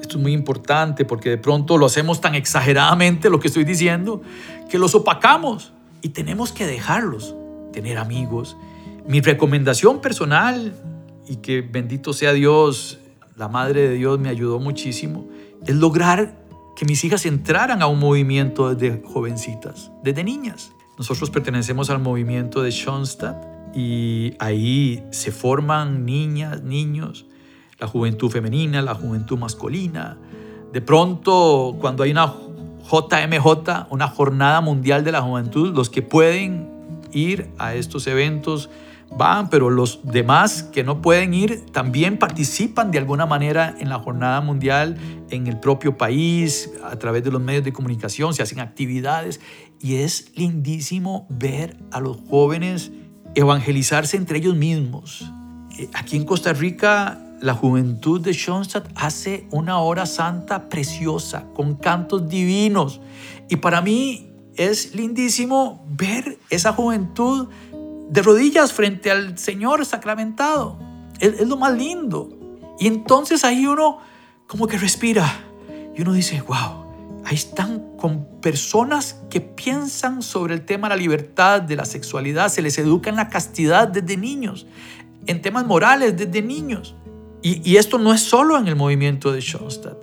Esto 0.00 0.16
es 0.16 0.22
muy 0.24 0.32
importante 0.32 1.04
porque 1.04 1.30
de 1.30 1.38
pronto 1.38 1.78
lo 1.78 1.86
hacemos 1.86 2.20
tan 2.20 2.34
exageradamente 2.34 3.30
lo 3.30 3.38
que 3.38 3.46
estoy 3.46 3.62
diciendo 3.62 4.22
que 4.68 4.78
los 4.78 4.96
opacamos 4.96 5.72
y 6.02 6.08
tenemos 6.08 6.50
que 6.50 6.66
dejarlos, 6.66 7.36
tener 7.72 7.96
amigos. 7.96 8.56
Mi 9.06 9.20
recomendación 9.20 10.00
personal 10.00 10.74
y 11.28 11.36
que 11.36 11.60
bendito 11.60 12.12
sea 12.12 12.32
Dios, 12.32 12.98
la 13.36 13.46
Madre 13.46 13.82
de 13.82 13.94
Dios 13.94 14.18
me 14.18 14.30
ayudó 14.30 14.58
muchísimo, 14.58 15.28
es 15.64 15.76
lograr 15.76 16.44
que 16.76 16.84
mis 16.84 17.02
hijas 17.04 17.24
entraran 17.26 17.82
a 17.82 17.86
un 17.86 17.98
movimiento 17.98 18.74
desde 18.74 19.02
jovencitas, 19.02 19.90
desde 20.04 20.22
niñas. 20.22 20.72
Nosotros 20.98 21.30
pertenecemos 21.30 21.90
al 21.90 21.98
movimiento 21.98 22.62
de 22.62 22.70
Schoenstatt 22.70 23.44
y 23.74 24.34
ahí 24.38 25.04
se 25.10 25.32
forman 25.32 26.04
niñas, 26.04 26.62
niños, 26.62 27.26
la 27.78 27.86
juventud 27.86 28.30
femenina, 28.30 28.82
la 28.82 28.94
juventud 28.94 29.38
masculina. 29.38 30.18
De 30.72 30.80
pronto, 30.80 31.76
cuando 31.80 32.02
hay 32.02 32.10
una 32.10 32.32
JMJ, 32.90 33.86
una 33.90 34.08
jornada 34.08 34.60
mundial 34.60 35.02
de 35.02 35.12
la 35.12 35.22
juventud, 35.22 35.74
los 35.74 35.90
que 35.90 36.02
pueden 36.02 36.70
ir 37.12 37.48
a 37.58 37.74
estos 37.74 38.06
eventos 38.06 38.68
van, 39.10 39.50
pero 39.50 39.70
los 39.70 40.00
demás 40.04 40.62
que 40.62 40.84
no 40.84 41.00
pueden 41.00 41.34
ir 41.34 41.66
también 41.72 42.18
participan 42.18 42.90
de 42.90 42.98
alguna 42.98 43.26
manera 43.26 43.74
en 43.78 43.88
la 43.88 43.98
jornada 43.98 44.40
mundial 44.40 44.96
en 45.30 45.46
el 45.46 45.58
propio 45.58 45.96
país, 45.96 46.70
a 46.84 46.96
través 46.96 47.24
de 47.24 47.30
los 47.30 47.40
medios 47.40 47.64
de 47.64 47.72
comunicación, 47.72 48.34
se 48.34 48.42
hacen 48.42 48.60
actividades 48.60 49.40
y 49.80 49.96
es 49.96 50.32
lindísimo 50.36 51.26
ver 51.30 51.76
a 51.92 52.00
los 52.00 52.18
jóvenes 52.28 52.90
evangelizarse 53.34 54.16
entre 54.16 54.38
ellos 54.38 54.56
mismos. 54.56 55.30
Eh, 55.78 55.88
Aquí 55.94 56.16
en 56.16 56.24
Costa 56.24 56.52
Rica 56.52 57.22
la 57.40 57.54
juventud 57.54 58.20
de 58.20 58.32
Schoenstatt 58.32 58.88
hace 58.94 59.46
una 59.50 59.78
hora 59.78 60.06
santa 60.06 60.68
preciosa, 60.68 61.44
con 61.54 61.76
cantos 61.76 62.28
divinos. 62.28 63.00
Y 63.48 63.56
para 63.56 63.80
mí 63.80 64.32
es 64.56 64.94
lindísimo 64.94 65.84
ver 65.88 66.38
esa 66.50 66.72
juventud 66.72 67.48
de 68.08 68.22
rodillas 68.22 68.72
frente 68.72 69.10
al 69.10 69.38
Señor 69.38 69.84
sacramentado. 69.84 70.78
Es, 71.18 71.46
lo 71.46 71.56
más 71.56 71.76
lindo. 71.76 72.30
Y 72.78 72.86
entonces 72.86 73.44
ahí 73.44 73.66
uno 73.66 73.98
como 74.46 74.66
que 74.66 74.78
respira. 74.78 75.44
Y 75.94 76.02
uno 76.02 76.12
dice, 76.12 76.42
wow, 76.42 76.86
ahí 77.24 77.34
están 77.34 77.96
con 77.96 78.40
personas 78.40 79.22
que 79.30 79.40
piensan 79.40 80.22
sobre 80.22 80.54
el 80.54 80.64
tema 80.64 80.88
de 80.88 80.96
la 80.96 81.00
libertad, 81.00 81.62
de 81.62 81.76
la 81.76 81.84
sexualidad, 81.84 82.48
se 82.50 82.62
les 82.62 82.78
educa 82.78 83.10
en 83.10 83.16
la 83.16 83.28
castidad 83.28 83.88
desde 83.88 84.16
niños, 84.16 84.66
en 85.26 85.40
temas 85.40 85.66
morales 85.66 86.16
desde 86.16 86.42
niños. 86.42 86.94
Y, 87.42 87.68
y 87.68 87.76
esto 87.76 87.98
no 87.98 88.12
es 88.12 88.20
solo 88.20 88.58
en 88.58 88.68
el 88.68 88.76
movimiento 88.76 89.32
de 89.32 89.40
Schoenstatt. 89.40 89.96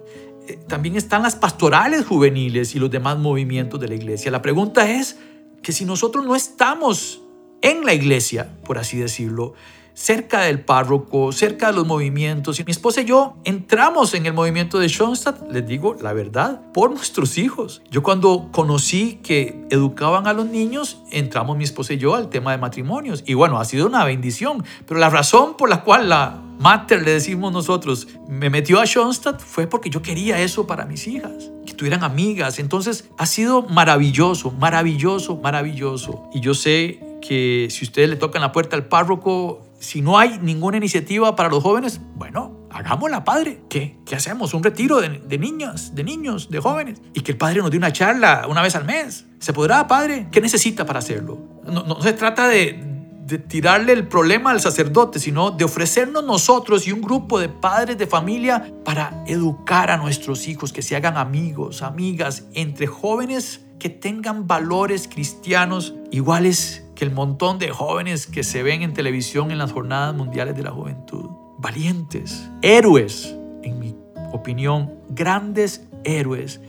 Eh, 0.48 0.60
También 0.68 0.96
están 0.96 1.24
las 1.24 1.36
pastorales 1.36 2.06
juveniles 2.06 2.76
y 2.76 2.80
los 2.80 2.90
demás 2.92 3.18
movimientos 3.18 3.80
de 3.80 3.88
la 3.88 3.96
iglesia. 3.96 4.32
La 4.32 4.42
pregunta 4.42 4.90
es 4.90 5.18
que 5.62 5.72
si 5.72 5.86
nosotros 5.86 6.26
no 6.26 6.36
estamos 6.36 7.23
en 7.64 7.86
la 7.86 7.96
iglesia, 7.96 8.50
por 8.66 8.78
así 8.78 8.98
decirlo, 8.98 9.56
cerca 9.96 10.42
del 10.42 10.60
párroco, 10.60 11.32
cerca 11.32 11.68
de 11.68 11.74
los 11.74 11.88
movimientos. 11.88 12.60
Y 12.60 12.64
mi 12.64 12.72
esposa 12.72 13.02
y 13.02 13.06
yo 13.06 13.38
entramos 13.44 14.14
en 14.14 14.26
el 14.26 14.34
movimiento 14.34 14.80
de 14.80 14.90
Schoenstatt, 14.90 15.50
les 15.52 15.66
digo 15.66 15.96
la 16.02 16.14
verdad, 16.14 16.62
por 16.74 16.92
nuestros 16.92 17.38
hijos. 17.38 17.82
Yo 17.90 18.04
cuando 18.04 18.50
conocí 18.52 19.20
que 19.24 19.66
educaban 19.70 20.28
a 20.28 20.34
los 20.34 20.46
niños, 20.46 21.00
entramos 21.12 21.58
mi 21.58 21.64
esposa 21.64 21.94
y 21.94 21.98
yo 21.98 22.16
al 22.16 22.30
tema 22.30 22.52
de 22.52 22.58
matrimonios. 22.58 23.24
Y 23.26 23.34
bueno, 23.34 23.60
ha 23.60 23.66
sido 23.66 23.88
una 23.88 24.04
bendición. 24.06 24.64
Pero 24.86 25.00
la 25.00 25.10
razón 25.10 25.56
por 25.58 25.70
la 25.70 25.84
cual 25.84 26.10
la 26.10 26.42
mater, 26.60 27.04
le 27.04 27.12
decimos 27.12 27.52
nosotros, 27.52 28.08
me 28.28 28.50
metió 28.50 28.80
a 28.80 28.86
Schoenstatt 28.86 29.42
fue 29.42 29.68
porque 29.68 29.90
yo 29.90 30.02
quería 30.02 30.40
eso 30.42 30.68
para 30.68 30.86
mis 30.86 31.08
hijas, 31.08 31.52
que 31.84 31.90
tuvieran 31.90 32.04
amigas. 32.04 32.60
Entonces 32.60 33.10
ha 33.18 33.26
sido 33.26 33.64
maravilloso, 33.64 34.52
maravilloso, 34.52 35.38
maravilloso. 35.38 36.30
Y 36.34 36.40
yo 36.40 36.54
sé 36.54 37.00
que 37.22 37.68
si 37.70 37.86
ustedes 37.86 38.10
le 38.10 38.16
tocan 38.16 38.42
la 38.42 38.52
puerta 38.52 38.76
al 38.76 38.86
párroco, 38.86 39.62
si 39.80 40.02
no 40.02 40.18
hay 40.18 40.40
ninguna 40.42 40.78
iniciativa 40.78 41.36
para 41.36 41.50
los 41.50 41.62
jóvenes, 41.62 42.00
bueno, 42.16 42.68
hagámosla, 42.72 43.24
padre. 43.24 43.62
¿Qué? 43.70 43.98
¿Qué 44.06 44.16
hacemos? 44.16 44.54
Un 44.54 44.64
retiro 44.64 45.02
de, 45.02 45.10
de 45.10 45.38
niñas, 45.38 45.94
de 45.96 46.04
niños, 46.04 46.50
de 46.50 46.60
jóvenes. 46.60 47.02
Y 47.14 47.22
que 47.22 47.34
el 47.34 47.38
padre 47.38 47.60
nos 47.62 47.72
dé 47.72 47.78
una 47.78 47.92
charla 47.92 48.46
una 48.50 48.62
vez 48.62 48.76
al 48.76 48.86
mes. 48.86 49.26
¿Se 49.40 49.52
podrá, 49.52 49.88
padre? 49.88 50.28
¿Qué 50.32 50.40
necesita 50.40 50.86
para 50.86 51.00
hacerlo? 51.00 51.38
No, 51.66 51.84
no 51.84 52.02
se 52.02 52.14
trata 52.14 52.48
de, 52.48 52.93
de 53.26 53.38
tirarle 53.38 53.94
el 53.94 54.08
problema 54.08 54.52
al 54.52 54.60
sacerdote, 54.60 55.18
sino 55.18 55.52
de 55.52 55.64
ofrecernos 55.64 56.26
nosotros 56.26 56.88
y 56.88 56.92
un 56.92 57.02
grupo 57.02 57.40
de 57.40 57.48
padres 57.48 57.98
de 57.98 58.06
familia 58.06 58.74
para 58.84 59.24
educar 59.28 59.92
a 59.92 59.98
nuestros 59.98 60.48
hijos, 60.48 60.74
que 60.74 60.82
se 60.82 60.96
hagan 60.96 61.18
amigos, 61.18 61.82
amigas, 61.82 62.46
entre 62.54 62.86
jóvenes 62.88 63.62
que 63.80 63.90
tengan 63.90 64.48
valores 64.48 65.08
cristianos 65.08 65.94
iguales 66.12 66.86
que 66.96 67.06
el 67.06 67.12
montón 67.12 67.60
de 67.60 67.70
jóvenes 67.70 68.28
que 68.28 68.44
se 68.44 68.62
ven 68.62 68.82
en 68.82 68.94
televisión 68.94 69.52
en 69.52 69.58
las 69.58 69.72
jornadas 69.72 70.14
mundiales 70.16 70.56
de 70.56 70.64
la 70.64 70.72
juventud. 70.72 71.30
Valientes, 71.58 72.50
héroes, 72.62 73.36
en 73.62 73.80
mi 73.80 73.96
opinión, 74.32 74.94
grandes 75.10 75.88
héroes. 76.04 76.60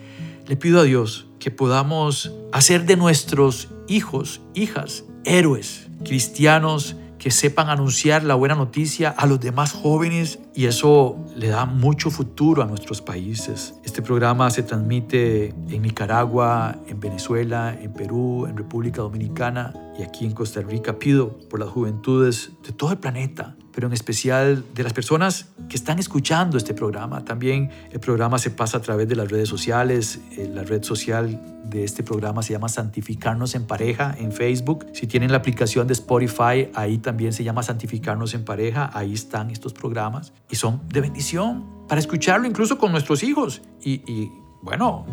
Le 0.46 0.56
pido 0.56 0.80
a 0.80 0.84
Dios 0.84 1.26
que 1.38 1.50
podamos 1.50 2.32
hacer 2.52 2.84
de 2.84 2.96
nuestros 2.96 3.70
hijos, 3.88 4.40
hijas, 4.54 5.04
héroes, 5.24 5.88
cristianos 6.04 6.96
que 7.18 7.30
sepan 7.30 7.70
anunciar 7.70 8.22
la 8.22 8.34
buena 8.34 8.54
noticia 8.54 9.08
a 9.08 9.24
los 9.24 9.40
demás 9.40 9.72
jóvenes 9.72 10.40
y 10.54 10.66
eso 10.66 11.16
le 11.34 11.48
da 11.48 11.64
mucho 11.64 12.10
futuro 12.10 12.62
a 12.62 12.66
nuestros 12.66 13.00
países. 13.00 13.74
Este 13.82 14.02
programa 14.02 14.50
se 14.50 14.62
transmite 14.62 15.54
en 15.70 15.80
Nicaragua, 15.80 16.76
en 16.86 17.00
Venezuela, 17.00 17.74
en 17.80 17.94
Perú, 17.94 18.44
en 18.46 18.58
República 18.58 19.00
Dominicana 19.00 19.72
y 19.98 20.02
aquí 20.02 20.26
en 20.26 20.32
Costa 20.32 20.60
Rica. 20.60 20.98
Pido 20.98 21.38
por 21.48 21.60
las 21.60 21.70
juventudes 21.70 22.52
de 22.62 22.72
todo 22.72 22.92
el 22.92 22.98
planeta, 22.98 23.56
pero 23.74 23.88
en 23.88 23.92
especial 23.92 24.64
de 24.72 24.82
las 24.82 24.92
personas 24.92 25.48
que 25.68 25.76
están 25.76 25.98
escuchando 25.98 26.56
este 26.56 26.74
programa. 26.74 27.24
También 27.24 27.70
el 27.90 27.98
programa 27.98 28.38
se 28.38 28.50
pasa 28.50 28.78
a 28.78 28.80
través 28.80 29.08
de 29.08 29.16
las 29.16 29.30
redes 29.30 29.48
sociales. 29.48 30.20
Eh, 30.36 30.50
La 30.54 30.62
red 30.62 30.84
social 30.84 31.40
de 31.64 31.82
este 31.82 32.02
programa 32.02 32.42
se 32.42 32.52
llama 32.52 32.68
Santificarnos 32.68 33.54
en 33.54 33.66
Pareja 33.66 34.14
en 34.18 34.30
Facebook. 34.30 34.86
Si 34.92 35.06
tienen 35.06 35.32
la 35.32 35.38
aplicación 35.38 35.88
de 35.88 35.94
Spotify, 35.94 36.70
ahí 36.74 36.98
también 36.98 37.32
se 37.32 37.42
llama 37.42 37.62
Santificarnos 37.62 38.34
en 38.34 38.44
Pareja. 38.44 38.90
Ahí 38.94 39.12
están 39.12 39.50
estos 39.50 39.72
programas 39.72 40.32
y 40.48 40.56
son 40.56 40.80
de 40.88 41.00
bendición 41.00 41.64
para 41.88 42.00
escucharlo 42.00 42.46
incluso 42.46 42.78
con 42.78 42.92
nuestros 42.92 43.22
hijos. 43.24 43.60
Y, 43.82 43.94
y 44.10 44.30
bueno, 44.62 45.04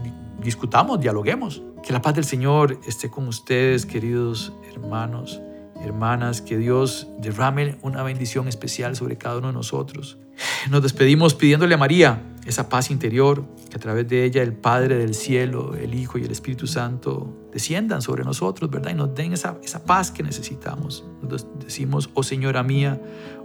discutamos, 0.41 0.99
dialoguemos. 0.99 1.63
Que 1.83 1.93
la 1.93 2.01
paz 2.01 2.13
del 2.13 2.25
Señor 2.25 2.79
esté 2.85 3.09
con 3.09 3.27
ustedes, 3.27 3.87
queridos 3.87 4.53
hermanos, 4.71 5.41
hermanas. 5.83 6.41
Que 6.41 6.57
Dios 6.57 7.07
derrame 7.19 7.77
una 7.81 8.03
bendición 8.03 8.47
especial 8.47 8.95
sobre 8.95 9.17
cada 9.17 9.37
uno 9.37 9.47
de 9.47 9.53
nosotros. 9.53 10.17
Nos 10.69 10.81
despedimos 10.81 11.35
pidiéndole 11.35 11.75
a 11.75 11.77
María 11.77 12.23
esa 12.45 12.69
paz 12.69 12.89
interior, 12.89 13.45
que 13.69 13.75
a 13.75 13.79
través 13.79 14.07
de 14.07 14.25
ella 14.25 14.41
el 14.41 14.53
Padre 14.53 14.95
del 14.97 15.13
cielo, 15.13 15.75
el 15.75 15.93
Hijo 15.93 16.17
y 16.17 16.23
el 16.23 16.31
Espíritu 16.31 16.65
Santo 16.65 17.47
desciendan 17.53 18.01
sobre 18.01 18.23
nosotros, 18.23 18.69
¿verdad? 18.69 18.91
Y 18.91 18.95
nos 18.95 19.13
den 19.13 19.33
esa, 19.33 19.57
esa 19.63 19.83
paz 19.83 20.11
que 20.11 20.23
necesitamos. 20.23 21.05
Nos 21.21 21.45
decimos, 21.59 22.09
oh 22.13 22.23
Señora 22.23 22.63
mía, 22.63 22.99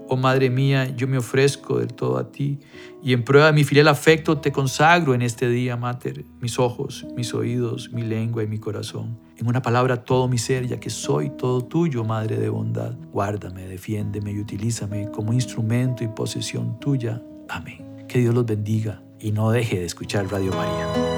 oh 0.09 0.16
Madre 0.16 0.51
mía, 0.51 0.95
yo 0.97 1.09
me 1.09 1.19
ofrezco 1.19 1.79
del 1.79 1.95
todo 1.95 2.19
a 2.19 2.31
ti 2.31 2.59
y 3.03 3.12
en 3.12 3.25
prueba 3.25 3.47
de 3.47 3.53
mi 3.53 3.64
filial 3.64 3.88
afecto 3.88 4.38
te 4.38 4.53
consagro 4.53 5.14
en 5.14 5.23
este 5.23 5.49
día, 5.49 5.77
Mater, 5.77 6.25
mis 6.40 6.59
ojos, 6.59 7.07
mis 7.16 7.33
oídos, 7.35 7.90
mi 7.92 8.03
lengua 8.03 8.42
y 8.42 8.47
mi 8.47 8.59
corazón. 8.59 9.19
En 9.37 9.47
una 9.47 9.62
palabra, 9.62 10.03
todo 10.05 10.29
mi 10.29 10.38
ser, 10.38 10.66
ya 10.66 10.81
que 10.81 10.90
soy 10.90 11.31
todo 11.31 11.62
tuyo, 11.62 12.05
Madre 12.05 12.37
de 12.37 12.49
bondad. 12.49 12.95
Guárdame, 13.12 13.66
defiéndeme 13.66 14.33
y 14.33 14.40
utilízame 14.40 15.11
como 15.11 15.33
instrumento 15.33 16.03
y 16.03 16.09
posesión 16.09 16.81
tuya. 16.81 17.23
Amén. 17.49 18.07
Que 18.09 18.19
Dios 18.19 18.35
los 18.35 18.47
bendiga 18.47 19.03
y 19.21 19.33
no 19.33 19.51
deje 19.51 19.79
de 19.79 19.85
escuchar 19.85 20.31
Radio 20.31 20.53
María. 20.53 21.16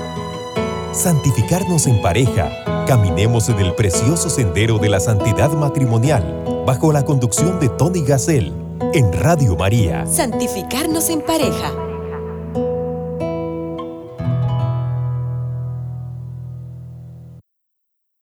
Santificarnos 0.92 1.86
en 1.86 2.02
pareja. 2.02 2.84
Caminemos 2.86 3.48
en 3.50 3.58
el 3.60 3.74
precioso 3.74 4.30
sendero 4.30 4.78
de 4.78 4.88
la 4.88 4.98
santidad 4.98 5.52
matrimonial, 5.52 6.64
bajo 6.66 6.92
la 6.92 7.04
conducción 7.04 7.60
de 7.60 7.68
Tony 7.68 8.02
Gassel, 8.02 8.52
en 8.94 9.12
Radio 9.12 9.56
María. 9.56 10.06
Santificarnos 10.06 11.10
en 11.10 11.20
pareja. 11.20 11.87